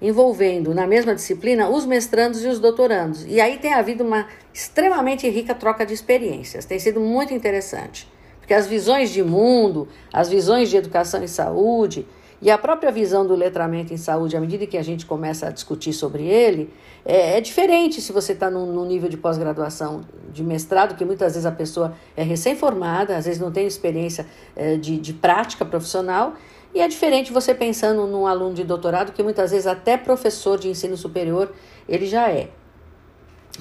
envolvendo 0.01 0.74
na 0.74 0.85
mesma 0.85 1.15
disciplina 1.15 1.69
os 1.69 1.85
mestrandos 1.85 2.43
e 2.43 2.47
os 2.47 2.59
doutorandos. 2.59 3.25
E 3.25 3.39
aí 3.39 3.57
tem 3.57 3.74
havido 3.74 4.03
uma 4.03 4.27
extremamente 4.53 5.27
rica 5.29 5.55
troca 5.55 5.85
de 5.85 5.93
experiências. 5.93 6.65
Tem 6.65 6.77
sido 6.77 7.00
muito 7.00 7.33
interessante, 7.33 8.12
porque 8.39 8.53
as 8.53 8.67
visões 8.67 9.09
de 9.09 9.24
mundo, 9.24 9.88
as 10.12 10.27
visões 10.27 10.69
de 10.69 10.75
educação 10.75 11.24
e 11.24 11.27
saúde, 11.27 12.05
e 12.41 12.51
a 12.51 12.57
própria 12.57 12.91
visão 12.91 13.25
do 13.25 13.35
letramento 13.35 13.93
em 13.93 13.97
saúde, 13.97 14.35
à 14.35 14.39
medida 14.39 14.65
que 14.67 14.77
a 14.77 14.83
gente 14.83 15.05
começa 15.05 15.47
a 15.47 15.51
discutir 15.51 15.93
sobre 15.93 16.23
ele, 16.23 16.69
é, 17.05 17.37
é 17.37 17.41
diferente 17.41 18.01
se 18.01 18.11
você 18.11 18.33
está 18.33 18.49
num, 18.49 18.65
num, 18.65 18.85
nível 18.85 19.09
de 19.09 19.17
pós-graduação, 19.17 20.01
de 20.31 20.43
mestrado, 20.43 20.95
que 20.95 21.05
muitas 21.05 21.33
vezes 21.33 21.45
a 21.45 21.51
pessoa 21.51 21.93
é 22.15 22.23
recém-formada, 22.23 23.15
às 23.15 23.25
vezes 23.25 23.39
não 23.39 23.51
tem 23.51 23.65
experiência 23.65 24.25
é, 24.55 24.75
de, 24.75 24.97
de 24.97 25.13
prática 25.13 25.63
profissional, 25.63 26.33
e 26.73 26.81
é 26.81 26.87
diferente 26.87 27.31
você 27.31 27.53
pensando 27.53 28.05
num 28.05 28.27
aluno 28.27 28.53
de 28.53 28.63
doutorado, 28.63 29.13
que 29.13 29.23
muitas 29.23 29.51
vezes 29.51 29.65
até 29.65 29.95
professor 29.95 30.59
de 30.59 30.67
ensino 30.67 30.97
superior 30.97 31.53
ele 31.87 32.05
já 32.05 32.29
é. 32.29 32.49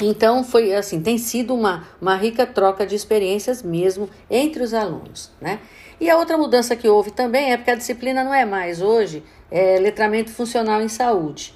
Então, 0.01 0.43
foi 0.43 0.75
assim, 0.75 1.01
tem 1.01 1.19
sido 1.19 1.55
uma, 1.55 1.87
uma 2.01 2.17
rica 2.17 2.45
troca 2.47 2.87
de 2.87 2.97
experiências 2.97 3.63
mesmo 3.63 4.09
entre 4.29 4.63
os 4.63 4.75
alunos, 4.75 5.31
né? 5.41 5.61
E 6.01 6.11
a 6.11 6.19
outra 6.19 6.37
mudança 6.37 6.75
que 6.75 6.89
houve 6.89 7.13
também 7.13 7.53
é 7.53 7.57
porque 7.57 7.71
a 7.71 7.77
disciplina 7.77 8.25
não 8.25 8.35
é 8.35 8.45
mais 8.45 8.83
hoje 8.83 9.23
é, 9.51 9.79
letramento 9.79 10.33
funcional 10.33 10.83
em 10.83 10.89
saúde, 10.89 11.55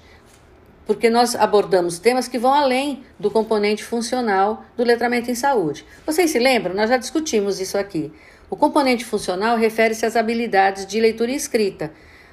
porque 0.86 1.10
nós 1.10 1.34
abordamos 1.34 1.98
temas 1.98 2.28
que 2.28 2.38
vão 2.38 2.54
além 2.54 3.02
do 3.18 3.30
componente 3.30 3.82
funcional 3.82 4.64
do 4.76 4.84
letramento 4.84 5.30
em 5.30 5.34
saúde. 5.34 5.84
Vocês 6.06 6.30
se 6.30 6.38
lembram? 6.38 6.74
Nós 6.74 6.88
já 6.88 6.96
discutimos 6.96 7.60
isso 7.60 7.76
aqui. 7.76 8.12
O 8.48 8.56
componente 8.56 9.04
funcional 9.04 9.56
refere-se 9.56 10.06
às 10.06 10.16
habilidades 10.16 10.86
de 10.86 11.00
leitura 11.00 11.32
e 11.32 11.34
escrita, 11.34 11.92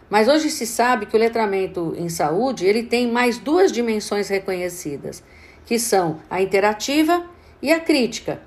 mas 0.10 0.28
hoje 0.28 0.52
se 0.52 0.68
sabe 0.68 1.08
que 1.08 1.16
o 1.16 1.20
letramento 1.20 1.94
em 1.98 2.08
saúde 2.08 2.66
ele 2.66 2.84
tem 2.84 3.12
mais 3.12 3.40
duas 3.40 3.72
dimensões 3.72 4.30
reconhecidas, 4.30 5.24
que 5.66 5.80
são 5.80 6.20
a 6.30 6.42
interativa 6.42 7.26
e 7.62 7.72
a 7.72 7.80
crítica, 7.80 8.42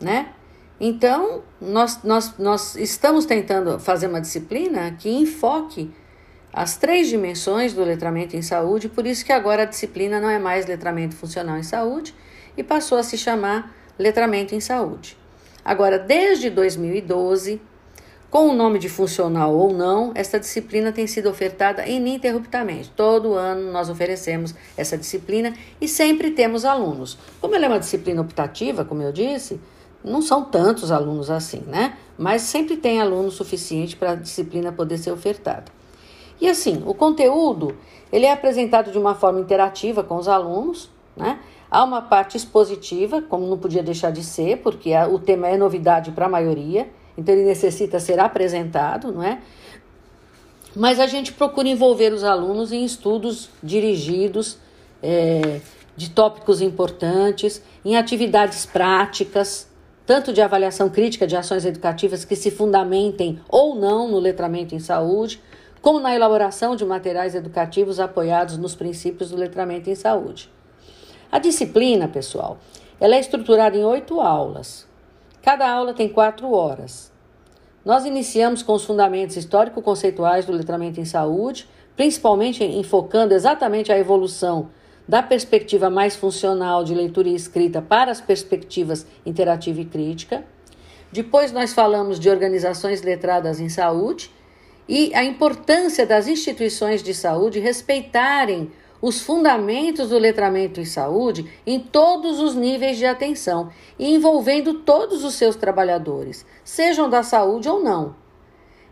né? 0.00 0.32
Então, 0.78 1.42
nós, 1.60 2.02
nós, 2.02 2.36
nós 2.38 2.74
estamos 2.74 3.24
tentando 3.24 3.78
fazer 3.78 4.08
uma 4.08 4.20
disciplina 4.20 4.96
que 4.98 5.08
enfoque 5.08 5.92
as 6.52 6.76
três 6.76 7.08
dimensões 7.08 7.72
do 7.72 7.82
letramento 7.82 8.36
em 8.36 8.42
saúde, 8.42 8.88
por 8.88 9.06
isso 9.06 9.24
que 9.24 9.32
agora 9.32 9.62
a 9.62 9.66
disciplina 9.66 10.20
não 10.20 10.28
é 10.28 10.38
mais 10.38 10.66
letramento 10.66 11.14
funcional 11.14 11.56
em 11.56 11.62
saúde 11.62 12.14
e 12.56 12.62
passou 12.62 12.98
a 12.98 13.02
se 13.02 13.16
chamar 13.16 13.74
letramento 13.98 14.54
em 14.54 14.60
saúde. 14.60 15.16
Agora, 15.64 15.98
desde 15.98 16.50
2012, 16.50 17.60
com 18.32 18.48
o 18.48 18.54
nome 18.54 18.78
de 18.78 18.88
funcional 18.88 19.54
ou 19.54 19.74
não, 19.74 20.10
esta 20.14 20.40
disciplina 20.40 20.90
tem 20.90 21.06
sido 21.06 21.28
ofertada 21.28 21.86
ininterruptamente. 21.86 22.90
Todo 22.96 23.34
ano 23.34 23.70
nós 23.70 23.90
oferecemos 23.90 24.54
essa 24.74 24.96
disciplina 24.96 25.52
e 25.78 25.86
sempre 25.86 26.30
temos 26.30 26.64
alunos. 26.64 27.18
Como 27.42 27.54
ela 27.54 27.66
é 27.66 27.68
uma 27.68 27.78
disciplina 27.78 28.22
optativa, 28.22 28.86
como 28.86 29.02
eu 29.02 29.12
disse, 29.12 29.60
não 30.02 30.22
são 30.22 30.42
tantos 30.46 30.90
alunos 30.90 31.28
assim, 31.30 31.62
né? 31.66 31.98
Mas 32.16 32.40
sempre 32.40 32.78
tem 32.78 33.02
aluno 33.02 33.30
suficiente 33.30 33.96
para 33.96 34.12
a 34.12 34.14
disciplina 34.14 34.72
poder 34.72 34.96
ser 34.96 35.12
ofertada. 35.12 35.66
E 36.40 36.48
assim, 36.48 36.82
o 36.86 36.94
conteúdo 36.94 37.76
ele 38.10 38.24
é 38.24 38.32
apresentado 38.32 38.90
de 38.90 38.96
uma 38.96 39.14
forma 39.14 39.40
interativa 39.40 40.02
com 40.02 40.16
os 40.16 40.26
alunos, 40.26 40.88
né? 41.14 41.38
Há 41.70 41.84
uma 41.84 42.00
parte 42.00 42.38
expositiva, 42.38 43.20
como 43.20 43.46
não 43.46 43.58
podia 43.58 43.82
deixar 43.82 44.10
de 44.10 44.24
ser, 44.24 44.62
porque 44.62 44.90
o 45.10 45.18
tema 45.18 45.48
é 45.48 45.58
novidade 45.58 46.12
para 46.12 46.24
a 46.24 46.30
maioria, 46.30 46.88
então 47.16 47.34
ele 47.34 47.44
necessita 47.44 48.00
ser 48.00 48.18
apresentado, 48.18 49.12
não 49.12 49.22
é? 49.22 49.40
Mas 50.74 50.98
a 50.98 51.06
gente 51.06 51.32
procura 51.32 51.68
envolver 51.68 52.12
os 52.12 52.24
alunos 52.24 52.72
em 52.72 52.84
estudos 52.84 53.50
dirigidos 53.62 54.58
é, 55.02 55.60
de 55.96 56.10
tópicos 56.10 56.62
importantes, 56.62 57.62
em 57.84 57.96
atividades 57.96 58.64
práticas, 58.64 59.68
tanto 60.06 60.32
de 60.32 60.40
avaliação 60.40 60.88
crítica 60.88 61.26
de 61.26 61.36
ações 61.36 61.64
educativas 61.64 62.24
que 62.24 62.34
se 62.34 62.50
fundamentem 62.50 63.38
ou 63.48 63.74
não 63.74 64.08
no 64.08 64.18
letramento 64.18 64.74
em 64.74 64.78
saúde, 64.78 65.40
como 65.82 66.00
na 66.00 66.14
elaboração 66.14 66.74
de 66.74 66.84
materiais 66.84 67.34
educativos 67.34 68.00
apoiados 68.00 68.56
nos 68.56 68.74
princípios 68.74 69.30
do 69.30 69.36
letramento 69.36 69.90
em 69.90 69.94
saúde. 69.94 70.50
A 71.30 71.38
disciplina, 71.38 72.08
pessoal, 72.08 72.58
ela 73.00 73.16
é 73.16 73.20
estruturada 73.20 73.76
em 73.76 73.84
oito 73.84 74.20
aulas. 74.20 74.86
Cada 75.42 75.68
aula 75.68 75.92
tem 75.92 76.08
quatro 76.08 76.52
horas. 76.52 77.10
Nós 77.84 78.04
iniciamos 78.04 78.62
com 78.62 78.74
os 78.74 78.84
fundamentos 78.84 79.36
histórico-conceituais 79.36 80.46
do 80.46 80.52
letramento 80.52 81.00
em 81.00 81.04
saúde, 81.04 81.68
principalmente 81.96 82.62
enfocando 82.62 83.34
exatamente 83.34 83.90
a 83.90 83.98
evolução 83.98 84.70
da 85.06 85.20
perspectiva 85.20 85.90
mais 85.90 86.14
funcional 86.14 86.84
de 86.84 86.94
leitura 86.94 87.28
e 87.28 87.34
escrita 87.34 87.82
para 87.82 88.12
as 88.12 88.20
perspectivas 88.20 89.04
interativa 89.26 89.80
e 89.80 89.84
crítica. 89.84 90.44
Depois 91.10 91.50
nós 91.50 91.72
falamos 91.72 92.20
de 92.20 92.30
organizações 92.30 93.02
letradas 93.02 93.58
em 93.58 93.68
saúde, 93.68 94.30
e 94.88 95.14
a 95.14 95.24
importância 95.24 96.06
das 96.06 96.26
instituições 96.28 97.02
de 97.02 97.14
saúde 97.14 97.58
respeitarem 97.58 98.70
os 99.02 99.20
fundamentos 99.20 100.10
do 100.10 100.18
letramento 100.18 100.80
em 100.80 100.84
saúde 100.84 101.50
em 101.66 101.80
todos 101.80 102.38
os 102.38 102.54
níveis 102.54 102.96
de 102.96 103.04
atenção 103.04 103.68
e 103.98 104.14
envolvendo 104.14 104.74
todos 104.74 105.24
os 105.24 105.34
seus 105.34 105.56
trabalhadores, 105.56 106.46
sejam 106.62 107.10
da 107.10 107.24
saúde 107.24 107.68
ou 107.68 107.82
não. 107.82 108.14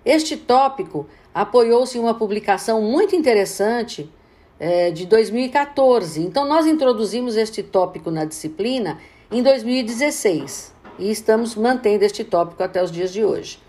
Este 0.04 0.36
tópico 0.36 1.06
apoiou-se 1.32 1.96
em 1.96 2.00
uma 2.00 2.14
publicação 2.14 2.82
muito 2.82 3.14
interessante 3.14 4.10
é, 4.58 4.90
de 4.90 5.06
2014. 5.06 6.20
Então, 6.20 6.44
nós 6.46 6.66
introduzimos 6.66 7.36
este 7.36 7.62
tópico 7.62 8.10
na 8.10 8.24
disciplina 8.24 8.98
em 9.30 9.42
2016 9.42 10.74
e 10.98 11.10
estamos 11.10 11.54
mantendo 11.54 12.04
este 12.04 12.24
tópico 12.24 12.62
até 12.62 12.82
os 12.82 12.90
dias 12.90 13.12
de 13.12 13.24
hoje. 13.24 13.60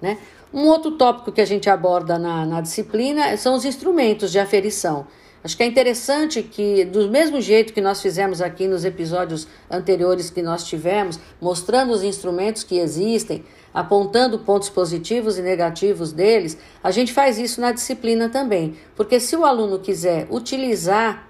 Né? 0.00 0.16
Um 0.52 0.66
outro 0.66 0.92
tópico 0.92 1.30
que 1.30 1.40
a 1.40 1.44
gente 1.44 1.68
aborda 1.68 2.18
na, 2.18 2.46
na 2.46 2.60
disciplina 2.60 3.36
são 3.36 3.54
os 3.54 3.64
instrumentos 3.64 4.32
de 4.32 4.38
aferição. 4.38 5.06
Acho 5.44 5.56
que 5.56 5.62
é 5.64 5.66
interessante 5.66 6.40
que, 6.40 6.84
do 6.84 7.10
mesmo 7.10 7.40
jeito 7.40 7.72
que 7.72 7.80
nós 7.80 8.00
fizemos 8.00 8.40
aqui 8.40 8.68
nos 8.68 8.84
episódios 8.84 9.48
anteriores 9.68 10.30
que 10.30 10.40
nós 10.40 10.64
tivemos, 10.64 11.18
mostrando 11.40 11.92
os 11.92 12.04
instrumentos 12.04 12.62
que 12.62 12.78
existem, 12.78 13.44
apontando 13.74 14.38
pontos 14.38 14.68
positivos 14.68 15.38
e 15.38 15.42
negativos 15.42 16.12
deles, 16.12 16.56
a 16.82 16.92
gente 16.92 17.12
faz 17.12 17.38
isso 17.38 17.60
na 17.60 17.72
disciplina 17.72 18.28
também. 18.28 18.76
Porque 18.94 19.18
se 19.18 19.34
o 19.34 19.44
aluno 19.44 19.80
quiser 19.80 20.28
utilizar 20.30 21.28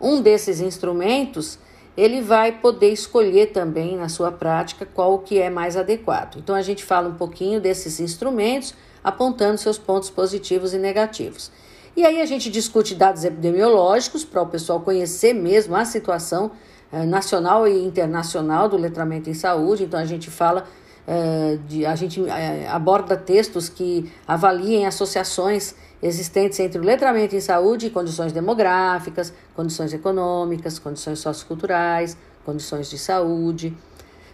um 0.00 0.22
desses 0.22 0.60
instrumentos, 0.60 1.58
ele 1.96 2.20
vai 2.20 2.52
poder 2.52 2.92
escolher 2.92 3.46
também 3.46 3.96
na 3.96 4.08
sua 4.08 4.30
prática 4.30 4.86
qual 4.86 5.18
que 5.18 5.40
é 5.40 5.50
mais 5.50 5.76
adequado. 5.76 6.36
Então 6.38 6.54
a 6.54 6.62
gente 6.62 6.84
fala 6.84 7.08
um 7.08 7.14
pouquinho 7.14 7.60
desses 7.60 7.98
instrumentos, 7.98 8.74
apontando 9.02 9.58
seus 9.58 9.76
pontos 9.76 10.08
positivos 10.08 10.72
e 10.72 10.78
negativos. 10.78 11.50
E 11.96 12.04
aí 12.04 12.20
a 12.20 12.26
gente 12.26 12.50
discute 12.50 12.94
dados 12.94 13.24
epidemiológicos 13.24 14.24
para 14.24 14.40
o 14.42 14.46
pessoal 14.46 14.80
conhecer 14.80 15.32
mesmo 15.32 15.74
a 15.74 15.84
situação 15.84 16.52
eh, 16.92 17.04
nacional 17.04 17.66
e 17.66 17.84
internacional 17.84 18.68
do 18.68 18.76
letramento 18.76 19.28
em 19.28 19.34
saúde. 19.34 19.84
Então 19.84 19.98
a 19.98 20.04
gente 20.04 20.30
fala 20.30 20.66
eh, 21.06 21.58
de, 21.66 21.84
a 21.84 21.94
gente 21.96 22.24
eh, 22.28 22.68
aborda 22.68 23.16
textos 23.16 23.68
que 23.68 24.10
avaliem 24.26 24.86
associações 24.86 25.74
existentes 26.02 26.58
entre 26.60 26.78
o 26.78 26.84
letramento 26.84 27.34
em 27.34 27.40
saúde 27.40 27.86
e 27.86 27.90
condições 27.90 28.32
demográficas, 28.32 29.32
condições 29.54 29.92
econômicas, 29.92 30.78
condições 30.78 31.18
socioculturais, 31.18 32.16
condições 32.44 32.88
de 32.88 32.98
saúde. 32.98 33.76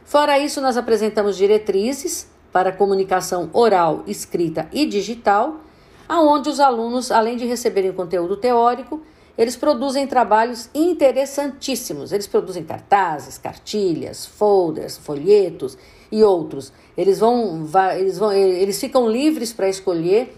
Fora 0.04 0.38
isso, 0.38 0.60
nós 0.60 0.76
apresentamos 0.76 1.36
diretrizes 1.36 2.28
para 2.52 2.70
comunicação 2.70 3.50
oral, 3.52 4.04
escrita 4.06 4.68
e 4.72 4.86
digital, 4.86 5.60
aonde 6.08 6.48
os 6.48 6.60
alunos, 6.60 7.10
além 7.10 7.36
de 7.36 7.44
receberem 7.44 7.92
conteúdo 7.92 8.36
teórico, 8.36 9.02
eles 9.36 9.56
produzem 9.56 10.06
trabalhos 10.06 10.70
interessantíssimos. 10.75 12.12
Eles 12.12 12.26
produzem 12.26 12.64
cartazes, 12.64 13.36
cartilhas, 13.36 14.25
folders, 14.25 14.96
folhetos 14.96 15.76
e 16.10 16.22
outros. 16.22 16.72
Eles 16.96 17.18
vão, 17.18 17.68
eles 17.96 18.18
vão, 18.18 18.32
eles 18.32 18.80
ficam 18.80 19.08
livres 19.08 19.52
para 19.52 19.68
escolher 19.68 20.34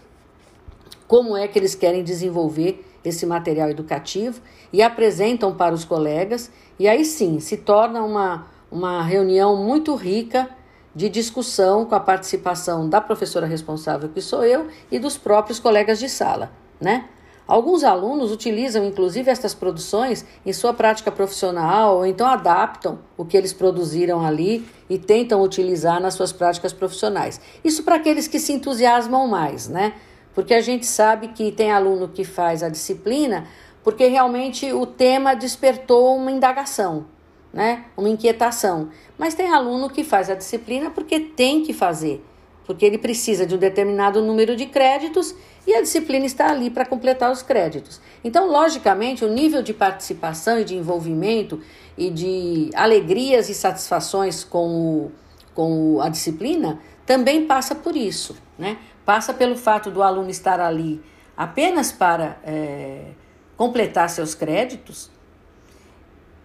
como 1.07 1.37
é 1.37 1.47
que 1.47 1.59
eles 1.59 1.75
querem 1.75 2.03
desenvolver 2.03 2.85
esse 3.05 3.25
material 3.25 3.71
educativo 3.71 4.41
e 4.73 4.83
apresentam 4.83 5.55
para 5.55 5.75
os 5.75 5.85
colegas, 5.85 6.51
e 6.79 6.87
aí 6.87 7.05
sim 7.05 7.41
se 7.41 7.57
torna 7.57 8.03
uma, 8.03 8.47
uma 8.71 9.03
reunião 9.03 9.57
muito 9.57 9.95
rica 9.95 10.51
de 10.99 11.09
discussão 11.09 11.85
com 11.85 11.95
a 11.95 12.01
participação 12.01 12.89
da 12.89 13.01
professora 13.01 13.47
responsável, 13.47 14.09
que 14.09 14.21
sou 14.21 14.45
eu, 14.45 14.67
e 14.91 14.99
dos 14.99 15.17
próprios 15.17 15.61
colegas 15.61 16.01
de 16.01 16.09
sala, 16.09 16.51
né? 16.81 17.05
Alguns 17.47 17.85
alunos 17.85 18.33
utilizam 18.33 18.85
inclusive 18.85 19.31
estas 19.31 19.55
produções 19.55 20.27
em 20.45 20.53
sua 20.53 20.75
prática 20.75 21.13
profissional 21.13 21.99
ou 21.99 22.05
então 22.05 22.27
adaptam 22.27 22.99
o 23.17 23.25
que 23.25 23.37
eles 23.37 23.53
produziram 23.53 24.27
ali 24.27 24.67
e 24.91 24.99
tentam 24.99 25.41
utilizar 25.41 26.01
nas 26.01 26.15
suas 26.15 26.33
práticas 26.33 26.73
profissionais. 26.73 27.41
Isso 27.63 27.85
para 27.85 27.95
aqueles 27.95 28.27
que 28.27 28.41
se 28.41 28.53
entusiasmam 28.53 29.29
mais, 29.29 29.69
né? 29.69 29.93
Porque 30.35 30.53
a 30.53 30.61
gente 30.61 30.85
sabe 30.85 31.29
que 31.29 31.53
tem 31.53 31.71
aluno 31.71 32.09
que 32.09 32.25
faz 32.25 32.61
a 32.61 32.69
disciplina 32.69 33.47
porque 33.85 34.09
realmente 34.09 34.73
o 34.73 34.85
tema 34.85 35.35
despertou 35.35 36.17
uma 36.17 36.33
indagação, 36.33 37.07
né? 37.53 37.85
Uma 37.97 38.09
inquietação. 38.09 38.91
Mas 39.17 39.35
tem 39.35 39.53
aluno 39.53 39.91
que 39.91 40.05
faz 40.05 40.31
a 40.31 40.35
disciplina 40.35 40.91
porque 40.91 41.21
tem 41.21 41.63
que 41.63 41.73
fazer, 41.73 42.25
porque 42.67 42.85
ele 42.85 42.99
precisa 42.99 43.47
de 43.47 43.55
um 43.55 43.59
determinado 43.59 44.23
número 44.23 44.55
de 44.57 44.67
créditos 44.67 45.35
e 45.67 45.75
a 45.75 45.81
disciplina 45.81 46.27
está 46.27 46.51
ali 46.51 46.71
para 46.71 46.87
completar 46.87 47.31
os 47.31 47.43
créditos. 47.43 48.01
Então, 48.25 48.51
logicamente, 48.51 49.25
o 49.25 49.29
nível 49.29 49.63
de 49.63 49.75
participação 49.75 50.59
e 50.59 50.65
de 50.65 50.77
envolvimento 50.77 51.61
e 51.97 52.11
de 52.11 52.71
alegrias 52.75 53.49
e 53.49 53.55
satisfações 53.55 54.45
com, 54.45 54.69
o, 54.69 55.13
com 55.55 56.01
a 56.01 56.09
disciplina 56.09 56.79
também 57.05 57.47
passa 57.47 57.75
por 57.75 57.97
isso, 57.97 58.37
né? 58.59 58.79
passa 59.05 59.33
pelo 59.33 59.57
fato 59.57 59.91
do 59.91 60.03
aluno 60.03 60.29
estar 60.29 60.61
ali 60.61 61.03
apenas 61.35 61.91
para 61.91 62.39
é, 62.45 63.13
completar 63.57 64.11
seus 64.11 64.35
créditos, 64.35 65.11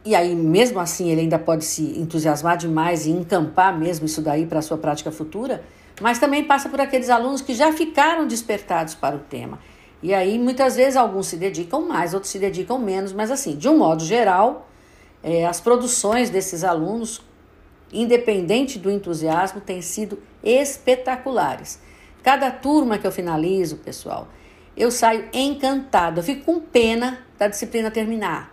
e 0.05 0.15
aí 0.15 0.35
mesmo 0.35 0.79
assim 0.79 1.09
ele 1.09 1.21
ainda 1.21 1.39
pode 1.39 1.65
se 1.65 1.97
entusiasmar 1.99 2.57
demais 2.57 3.05
e 3.05 3.11
encampar 3.11 3.77
mesmo 3.77 4.05
isso 4.05 4.21
daí 4.21 4.45
para 4.45 4.59
a 4.59 4.61
sua 4.61 4.77
prática 4.77 5.11
futura, 5.11 5.63
mas 6.01 6.19
também 6.19 6.43
passa 6.43 6.69
por 6.69 6.81
aqueles 6.81 7.09
alunos 7.09 7.41
que 7.41 7.53
já 7.53 7.71
ficaram 7.71 8.27
despertados 8.27 8.95
para 8.95 9.15
o 9.15 9.19
tema. 9.19 9.59
E 10.01 10.13
aí 10.13 10.37
muitas 10.37 10.75
vezes 10.75 10.97
alguns 10.97 11.27
se 11.27 11.37
dedicam 11.37 11.81
mais, 11.87 12.13
outros 12.13 12.31
se 12.31 12.39
dedicam 12.39 12.77
menos, 12.77 13.13
mas 13.13 13.31
assim, 13.31 13.55
de 13.55 13.69
um 13.69 13.77
modo 13.77 14.03
geral, 14.03 14.67
é, 15.23 15.45
as 15.45 15.61
produções 15.61 16.29
desses 16.29 16.63
alunos, 16.65 17.21
independente 17.91 18.77
do 18.77 18.91
entusiasmo, 18.91 19.61
têm 19.61 19.81
sido 19.81 20.19
espetaculares. 20.43 21.79
Cada 22.21 22.51
turma 22.51 22.97
que 22.97 23.07
eu 23.07 23.11
finalizo, 23.11 23.77
pessoal, 23.77 24.27
eu 24.75 24.91
saio 24.91 25.29
encantada. 25.33 26.19
Eu 26.19 26.23
fico 26.23 26.45
com 26.45 26.59
pena 26.59 27.19
da 27.37 27.47
disciplina 27.47 27.89
terminar. 27.89 28.52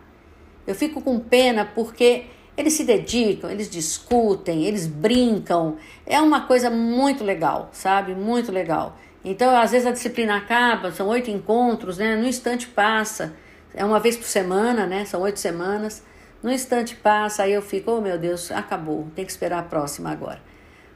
Eu 0.66 0.74
fico 0.74 1.00
com 1.00 1.18
pena 1.18 1.64
porque 1.64 2.24
eles 2.56 2.74
se 2.74 2.84
dedicam, 2.84 3.50
eles 3.50 3.70
discutem, 3.70 4.64
eles 4.64 4.86
brincam. 4.86 5.76
É 6.06 6.20
uma 6.20 6.42
coisa 6.42 6.70
muito 6.70 7.24
legal, 7.24 7.70
sabe? 7.72 8.14
Muito 8.14 8.52
legal. 8.52 8.96
Então, 9.24 9.56
às 9.56 9.72
vezes 9.72 9.86
a 9.86 9.92
disciplina 9.92 10.36
acaba, 10.36 10.92
são 10.92 11.08
oito 11.08 11.30
encontros, 11.30 11.98
né? 11.98 12.16
No 12.16 12.26
instante 12.26 12.66
passa, 12.66 13.34
é 13.74 13.84
uma 13.84 14.00
vez 14.00 14.16
por 14.16 14.26
semana, 14.26 14.86
né? 14.86 15.04
São 15.04 15.20
oito 15.22 15.38
semanas. 15.38 16.02
No 16.42 16.50
instante 16.50 16.96
passa, 16.96 17.42
aí 17.42 17.52
eu 17.52 17.60
fico, 17.60 17.90
oh 17.90 18.00
meu 18.00 18.18
Deus, 18.18 18.50
acabou, 18.50 19.06
tem 19.14 19.24
que 19.24 19.30
esperar 19.30 19.58
a 19.58 19.62
próxima 19.62 20.10
agora. 20.10 20.40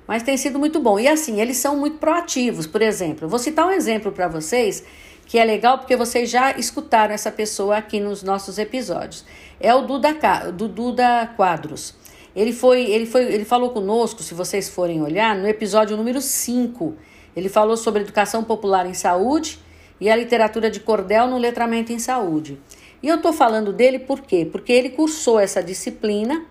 Mas 0.06 0.22
tem 0.22 0.36
sido 0.36 0.58
muito 0.58 0.80
bom. 0.80 0.98
E 0.98 1.08
assim, 1.08 1.40
eles 1.40 1.56
são 1.58 1.76
muito 1.76 1.98
proativos. 1.98 2.66
Por 2.66 2.82
exemplo, 2.82 3.28
vou 3.28 3.38
citar 3.38 3.66
um 3.66 3.70
exemplo 3.70 4.12
para 4.12 4.28
vocês 4.28 4.84
que 5.26 5.38
é 5.38 5.44
legal 5.44 5.78
porque 5.78 5.96
vocês 5.96 6.28
já 6.30 6.52
escutaram 6.52 7.14
essa 7.14 7.30
pessoa 7.30 7.78
aqui 7.78 8.00
nos 8.00 8.22
nossos 8.22 8.58
episódios. 8.58 9.24
É 9.64 9.74
o 9.74 9.80
Duda, 9.80 10.12
do 10.52 10.68
Duda 10.68 11.26
Quadros. 11.38 11.94
Ele 12.36 12.52
foi, 12.52 12.82
ele 12.82 13.06
foi, 13.06 13.32
ele 13.32 13.46
falou 13.46 13.70
conosco, 13.70 14.22
se 14.22 14.34
vocês 14.34 14.68
forem 14.68 15.00
olhar, 15.00 15.34
no 15.34 15.48
episódio 15.48 15.96
número 15.96 16.20
5. 16.20 16.94
Ele 17.34 17.48
falou 17.48 17.74
sobre 17.74 18.02
educação 18.02 18.44
popular 18.44 18.84
em 18.84 18.92
saúde 18.92 19.58
e 19.98 20.10
a 20.10 20.16
literatura 20.16 20.70
de 20.70 20.80
cordel 20.80 21.26
no 21.28 21.38
letramento 21.38 21.94
em 21.94 21.98
saúde. 21.98 22.60
E 23.02 23.08
eu 23.08 23.16
estou 23.16 23.32
falando 23.32 23.72
dele 23.72 23.98
por 23.98 24.20
quê? 24.20 24.44
Porque 24.44 24.70
ele 24.70 24.90
cursou 24.90 25.40
essa 25.40 25.62
disciplina 25.62 26.44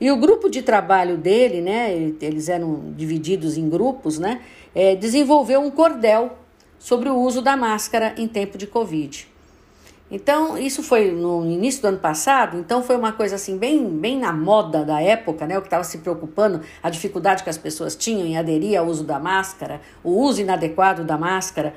e 0.00 0.12
o 0.12 0.16
grupo 0.16 0.48
de 0.48 0.62
trabalho 0.62 1.16
dele, 1.16 1.60
né, 1.60 1.92
eles 2.20 2.48
eram 2.48 2.92
divididos 2.96 3.58
em 3.58 3.68
grupos, 3.68 4.20
né, 4.20 4.40
é, 4.72 4.94
desenvolveu 4.94 5.60
um 5.60 5.70
cordel 5.70 6.38
sobre 6.78 7.08
o 7.08 7.16
uso 7.16 7.42
da 7.42 7.56
máscara 7.56 8.14
em 8.16 8.28
tempo 8.28 8.56
de 8.56 8.68
Covid. 8.68 9.31
Então, 10.14 10.58
isso 10.58 10.82
foi 10.82 11.10
no 11.10 11.42
início 11.46 11.80
do 11.80 11.88
ano 11.88 11.98
passado, 11.98 12.58
então 12.58 12.82
foi 12.82 12.94
uma 12.96 13.12
coisa 13.12 13.36
assim, 13.36 13.56
bem, 13.56 13.88
bem 13.88 14.18
na 14.18 14.30
moda 14.30 14.84
da 14.84 15.00
época, 15.00 15.46
né? 15.46 15.56
O 15.56 15.62
que 15.62 15.68
estava 15.68 15.82
se 15.84 15.96
preocupando, 15.98 16.60
a 16.82 16.90
dificuldade 16.90 17.42
que 17.42 17.48
as 17.48 17.56
pessoas 17.56 17.96
tinham 17.96 18.26
em 18.26 18.36
aderir 18.36 18.78
ao 18.78 18.86
uso 18.86 19.04
da 19.04 19.18
máscara, 19.18 19.80
o 20.04 20.10
uso 20.10 20.42
inadequado 20.42 21.02
da 21.02 21.16
máscara. 21.16 21.74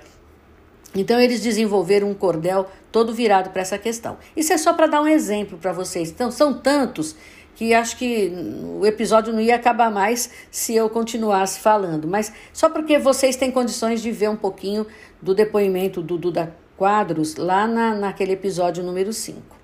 Então, 0.93 1.17
eles 1.17 1.39
desenvolveram 1.39 2.09
um 2.09 2.13
cordel 2.13 2.67
todo 2.91 3.13
virado 3.13 3.51
para 3.51 3.61
essa 3.61 3.77
questão. 3.77 4.17
Isso 4.35 4.51
é 4.51 4.57
só 4.57 4.73
para 4.73 4.87
dar 4.87 5.01
um 5.01 5.07
exemplo 5.07 5.57
para 5.57 5.71
vocês. 5.71 6.11
Então, 6.11 6.29
são 6.29 6.53
tantos 6.53 7.15
que 7.55 7.73
acho 7.73 7.95
que 7.95 8.33
o 8.77 8.85
episódio 8.85 9.31
não 9.31 9.39
ia 9.39 9.55
acabar 9.55 9.89
mais 9.89 10.29
se 10.51 10.75
eu 10.75 10.89
continuasse 10.89 11.61
falando, 11.61 12.05
mas 12.05 12.33
só 12.51 12.67
porque 12.67 12.99
vocês 12.99 13.37
têm 13.37 13.49
condições 13.49 14.01
de 14.01 14.11
ver 14.11 14.29
um 14.29 14.35
pouquinho 14.35 14.85
do 15.21 15.33
depoimento 15.33 16.01
do 16.01 16.17
Duda 16.17 16.53
Quadros 16.77 17.35
lá 17.35 17.67
na, 17.67 17.93
naquele 17.93 18.33
episódio 18.33 18.83
número 18.83 19.13
5. 19.13 19.55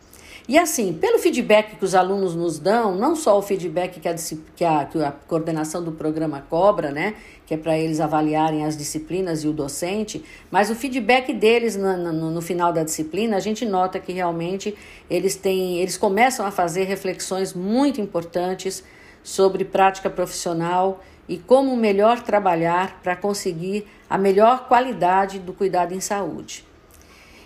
E 0.47 0.57
assim, 0.57 0.93
pelo 0.93 1.19
feedback 1.19 1.75
que 1.75 1.85
os 1.85 1.93
alunos 1.93 2.35
nos 2.35 2.57
dão, 2.57 2.95
não 2.95 3.15
só 3.15 3.37
o 3.37 3.41
feedback 3.41 3.99
que 3.99 4.07
a, 4.07 4.15
que 4.55 4.65
a, 4.65 4.85
que 4.85 5.03
a 5.03 5.11
coordenação 5.11 5.83
do 5.83 5.91
programa 5.91 6.43
cobra, 6.49 6.91
né, 6.91 7.13
que 7.45 7.53
é 7.53 7.57
para 7.57 7.77
eles 7.77 7.99
avaliarem 7.99 8.65
as 8.65 8.75
disciplinas 8.75 9.43
e 9.43 9.47
o 9.47 9.53
docente, 9.53 10.23
mas 10.49 10.69
o 10.69 10.75
feedback 10.75 11.31
deles 11.31 11.75
no, 11.75 11.95
no, 11.95 12.31
no, 12.31 12.41
final 12.41 12.73
da 12.73 12.83
disciplina, 12.83 13.37
a 13.37 13.39
gente 13.39 13.65
nota 13.65 13.99
que 13.99 14.11
realmente 14.11 14.75
eles 15.09 15.35
têm, 15.35 15.77
eles 15.77 15.95
começam 15.95 16.45
a 16.45 16.51
fazer 16.51 16.85
reflexões 16.85 17.53
muito 17.53 18.01
importantes 18.01 18.83
sobre 19.23 19.63
prática 19.63 20.09
profissional 20.09 21.03
e 21.29 21.37
como 21.37 21.75
melhor 21.77 22.23
trabalhar 22.23 22.99
para 23.03 23.15
conseguir 23.15 23.87
a 24.09 24.17
melhor 24.17 24.67
qualidade 24.67 25.39
do 25.39 25.53
cuidado 25.53 25.93
em 25.93 26.01
saúde. 26.01 26.70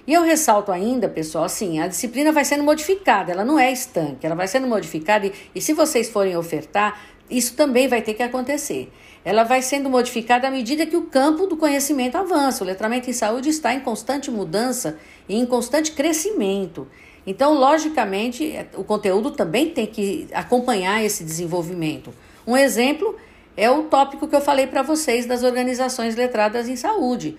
E 0.08 0.14
eu 0.14 0.22
ressalto 0.22 0.72
ainda, 0.72 1.10
pessoal, 1.10 1.46
assim, 1.46 1.80
a 1.80 1.88
disciplina 1.88 2.32
vai 2.32 2.46
sendo 2.46 2.64
modificada, 2.64 3.32
ela 3.32 3.44
não 3.44 3.58
é 3.58 3.72
estanque, 3.72 4.26
ela 4.26 4.36
vai 4.36 4.48
sendo 4.48 4.68
modificada 4.68 5.26
e, 5.26 5.34
e 5.56 5.62
se 5.62 5.74
vocês 5.74 6.10
forem 6.10 6.38
ofertar, 6.38 7.02
isso 7.30 7.56
também 7.56 7.88
vai 7.88 8.02
ter 8.02 8.14
que 8.14 8.22
acontecer. 8.22 8.92
Ela 9.24 9.44
vai 9.44 9.64
sendo 9.64 9.90
modificada 9.90 10.48
à 10.48 10.52
medida 10.52 10.86
que 10.86 10.96
o 10.96 11.08
campo 11.08 11.48
do 11.48 11.58
conhecimento 11.58 12.16
avança. 12.16 12.64
O 12.64 12.68
letramento 12.68 13.10
em 13.10 13.14
saúde 13.14 13.50
está 13.50 13.74
em 13.74 13.80
constante 13.80 14.30
mudança 14.30 15.00
e 15.28 15.36
em 15.36 15.46
constante 15.48 15.94
crescimento. 15.94 16.88
Então, 17.26 17.56
logicamente, 17.56 18.54
o 18.76 18.84
conteúdo 18.84 19.32
também 19.32 19.72
tem 19.72 19.88
que 19.88 20.28
acompanhar 20.32 21.04
esse 21.04 21.24
desenvolvimento. 21.24 22.14
Um 22.46 22.56
exemplo 22.56 23.16
é 23.58 23.68
o 23.72 23.84
tópico 23.86 24.28
que 24.28 24.36
eu 24.36 24.42
falei 24.42 24.68
para 24.68 24.84
vocês 24.84 25.26
das 25.26 25.42
organizações 25.42 26.16
letradas 26.16 26.70
em 26.70 26.76
saúde. 26.76 27.36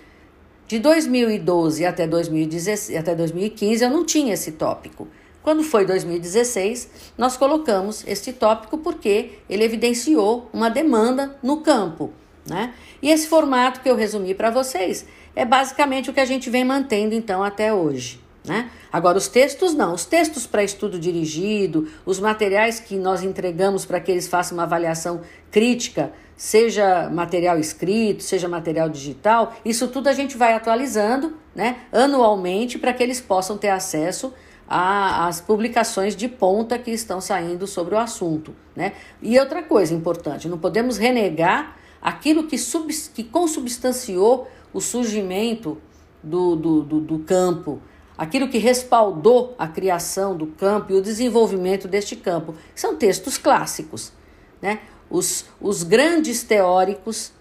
De 0.66 0.80
2012 0.80 1.86
até, 1.86 2.08
2016, 2.08 2.98
até 2.98 3.14
2015 3.14 3.84
eu 3.84 3.90
não 3.90 4.04
tinha 4.04 4.34
esse 4.34 4.52
tópico. 4.52 5.06
Quando 5.40 5.62
foi 5.62 5.86
2016, 5.86 6.90
nós 7.16 7.36
colocamos 7.36 8.04
este 8.04 8.32
tópico 8.32 8.78
porque 8.78 9.38
ele 9.48 9.62
evidenciou 9.62 10.50
uma 10.52 10.68
demanda 10.68 11.38
no 11.40 11.58
campo. 11.58 12.10
Né? 12.44 12.74
E 13.00 13.10
esse 13.10 13.28
formato 13.28 13.80
que 13.80 13.88
eu 13.88 13.94
resumi 13.94 14.34
para 14.34 14.50
vocês 14.50 15.06
é 15.36 15.44
basicamente 15.44 16.10
o 16.10 16.12
que 16.12 16.18
a 16.18 16.24
gente 16.24 16.50
vem 16.50 16.64
mantendo 16.64 17.14
então 17.14 17.44
até 17.44 17.72
hoje. 17.72 18.25
Né? 18.46 18.70
Agora, 18.92 19.18
os 19.18 19.28
textos 19.28 19.74
não. 19.74 19.92
Os 19.94 20.04
textos 20.04 20.46
para 20.46 20.62
estudo 20.62 20.98
dirigido, 20.98 21.88
os 22.04 22.20
materiais 22.20 22.78
que 22.78 22.96
nós 22.96 23.22
entregamos 23.22 23.84
para 23.84 24.00
que 24.00 24.10
eles 24.10 24.28
façam 24.28 24.56
uma 24.56 24.64
avaliação 24.64 25.20
crítica, 25.50 26.12
seja 26.36 27.08
material 27.10 27.58
escrito, 27.58 28.22
seja 28.22 28.48
material 28.48 28.88
digital, 28.88 29.54
isso 29.64 29.88
tudo 29.88 30.08
a 30.08 30.12
gente 30.12 30.36
vai 30.36 30.52
atualizando 30.52 31.36
né, 31.54 31.78
anualmente 31.90 32.78
para 32.78 32.92
que 32.92 33.02
eles 33.02 33.20
possam 33.20 33.56
ter 33.56 33.70
acesso 33.70 34.32
às 34.68 35.40
publicações 35.40 36.14
de 36.14 36.28
ponta 36.28 36.78
que 36.78 36.90
estão 36.90 37.20
saindo 37.20 37.66
sobre 37.66 37.94
o 37.94 37.98
assunto. 37.98 38.54
Né? 38.74 38.92
E 39.22 39.38
outra 39.38 39.62
coisa 39.62 39.94
importante, 39.94 40.48
não 40.48 40.58
podemos 40.58 40.98
renegar 40.98 41.76
aquilo 42.02 42.44
que, 42.44 42.58
sub, 42.58 42.92
que 43.14 43.24
consubstanciou 43.24 44.48
o 44.72 44.80
surgimento 44.80 45.78
do, 46.22 46.56
do, 46.56 46.82
do, 46.82 47.00
do 47.00 47.18
campo 47.20 47.80
aquilo 48.16 48.48
que 48.48 48.58
respaldou 48.58 49.54
a 49.58 49.68
criação 49.68 50.36
do 50.36 50.46
campo 50.46 50.92
e 50.92 50.94
o 50.96 51.02
desenvolvimento 51.02 51.86
deste 51.86 52.16
campo. 52.16 52.54
São 52.74 52.96
textos 52.96 53.36
clássicos, 53.36 54.12
né? 54.60 54.80
Os, 55.08 55.46
os 55.60 55.82
grandes 55.82 56.42
teóricos 56.42 57.32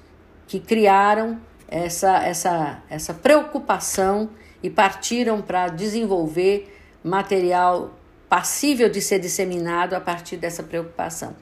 que 0.48 0.60
criaram 0.60 1.40
essa, 1.68 2.18
essa, 2.20 2.84
essa 2.90 3.14
preocupação 3.14 4.30
e 4.62 4.70
partiram 4.70 5.42
para 5.42 5.68
desenvolver 5.68 6.72
material 7.04 7.94
passível 8.30 8.90
de 8.90 9.02
ser 9.02 9.20
disseminado 9.20 9.94
a 9.94 10.02
partir 10.02 10.38
dessa 10.38 10.64
preocupação. 10.64 11.36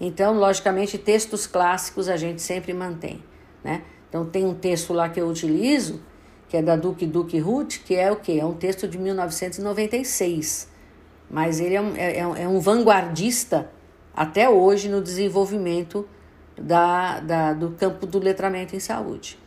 Então, 0.00 0.38
logicamente, 0.38 0.98
textos 0.98 1.46
clássicos 1.46 2.08
a 2.08 2.16
gente 2.16 2.42
sempre 2.42 2.72
mantém, 2.72 3.22
né? 3.64 3.82
Então, 4.08 4.24
tem 4.24 4.44
um 4.44 4.54
texto 4.54 4.92
lá 4.92 5.08
que 5.08 5.20
eu 5.20 5.26
utilizo, 5.26 6.00
que 6.48 6.56
é 6.56 6.62
da 6.62 6.76
Duque 6.76 7.06
Duque 7.06 7.38
Ruth, 7.38 7.78
que 7.84 7.94
é 7.94 8.10
o 8.10 8.16
quê? 8.16 8.38
É 8.40 8.44
um 8.44 8.54
texto 8.54 8.86
de 8.86 8.98
1996. 8.98 10.68
Mas 11.30 11.60
ele 11.60 11.74
é 11.74 11.80
um, 11.80 11.96
é, 11.96 12.18
é, 12.18 12.20
é 12.20 12.48
um 12.48 12.60
vanguardista 12.60 13.70
até 14.14 14.48
hoje 14.48 14.88
no 14.88 15.02
desenvolvimento 15.02 16.08
da, 16.56 17.20
da, 17.20 17.52
do 17.52 17.70
campo 17.72 18.06
do 18.06 18.18
letramento 18.18 18.74
em 18.74 18.80
saúde. 18.80 19.38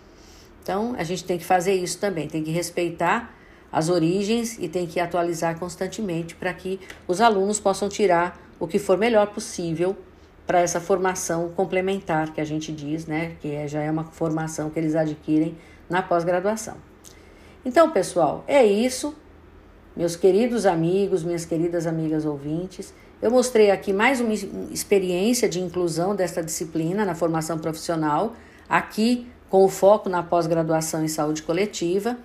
Então, 0.61 0.93
a 0.97 1.03
gente 1.03 1.23
tem 1.23 1.37
que 1.37 1.45
fazer 1.45 1.73
isso 1.73 1.97
também, 1.99 2.27
tem 2.27 2.43
que 2.43 2.51
respeitar 2.51 3.33
as 3.71 3.89
origens 3.89 4.57
e 4.59 4.67
tem 4.67 4.85
que 4.85 4.99
atualizar 4.99 5.57
constantemente 5.57 6.35
para 6.35 6.53
que 6.53 6.79
os 7.07 7.21
alunos 7.21 7.59
possam 7.59 7.87
tirar 7.87 8.39
o 8.59 8.67
que 8.67 8.77
for 8.77 8.97
melhor 8.97 9.27
possível 9.27 9.95
para 10.45 10.59
essa 10.59 10.79
formação 10.79 11.49
complementar 11.49 12.33
que 12.33 12.41
a 12.41 12.45
gente 12.45 12.71
diz, 12.71 13.05
né, 13.05 13.35
que 13.39 13.51
é, 13.51 13.67
já 13.67 13.81
é 13.81 13.89
uma 13.89 14.03
formação 14.03 14.69
que 14.69 14.79
eles 14.79 14.95
adquirem 14.95 15.55
na 15.89 16.01
pós-graduação. 16.01 16.88
Então, 17.65 17.91
pessoal, 17.91 18.43
é 18.47 18.65
isso. 18.65 19.13
Meus 19.95 20.15
queridos 20.15 20.65
amigos, 20.65 21.23
minhas 21.23 21.45
queridas 21.45 21.85
amigas 21.85 22.25
ouvintes, 22.25 22.93
eu 23.21 23.29
mostrei 23.29 23.69
aqui 23.69 23.91
mais 23.91 24.21
uma 24.21 24.33
experiência 24.33 25.49
de 25.49 25.59
inclusão 25.59 26.15
desta 26.15 26.41
disciplina 26.41 27.03
na 27.03 27.13
formação 27.13 27.57
profissional, 27.57 28.33
aqui 28.67 29.27
com 29.49 29.65
o 29.65 29.67
foco 29.67 30.07
na 30.07 30.23
pós-graduação 30.23 31.03
em 31.03 31.09
saúde 31.09 31.41
coletiva. 31.43 32.17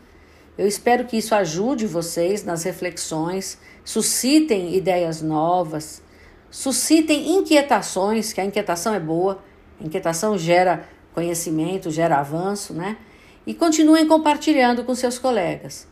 Eu 0.56 0.68
espero 0.68 1.04
que 1.04 1.16
isso 1.16 1.34
ajude 1.34 1.84
vocês 1.84 2.44
nas 2.44 2.62
reflexões, 2.62 3.58
suscitem 3.84 4.76
ideias 4.76 5.20
novas, 5.20 6.00
suscitem 6.48 7.36
inquietações, 7.36 8.32
que 8.32 8.40
a 8.40 8.44
inquietação 8.44 8.94
é 8.94 9.00
boa, 9.00 9.42
a 9.80 9.84
inquietação 9.84 10.38
gera 10.38 10.88
conhecimento, 11.12 11.90
gera 11.90 12.18
avanço, 12.18 12.72
né? 12.72 12.96
E 13.46 13.54
continuem 13.54 14.06
compartilhando 14.06 14.84
com 14.84 14.94
seus 14.94 15.18
colegas. 15.18 15.86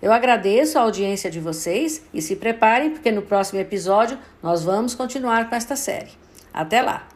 Eu 0.00 0.12
agradeço 0.12 0.78
a 0.78 0.82
audiência 0.82 1.30
de 1.30 1.40
vocês 1.40 2.02
e 2.14 2.22
se 2.22 2.36
preparem, 2.36 2.90
porque 2.90 3.10
no 3.10 3.22
próximo 3.22 3.60
episódio 3.60 4.18
nós 4.42 4.62
vamos 4.62 4.94
continuar 4.94 5.48
com 5.48 5.56
esta 5.56 5.74
série. 5.74 6.12
Até 6.52 6.80
lá! 6.82 7.08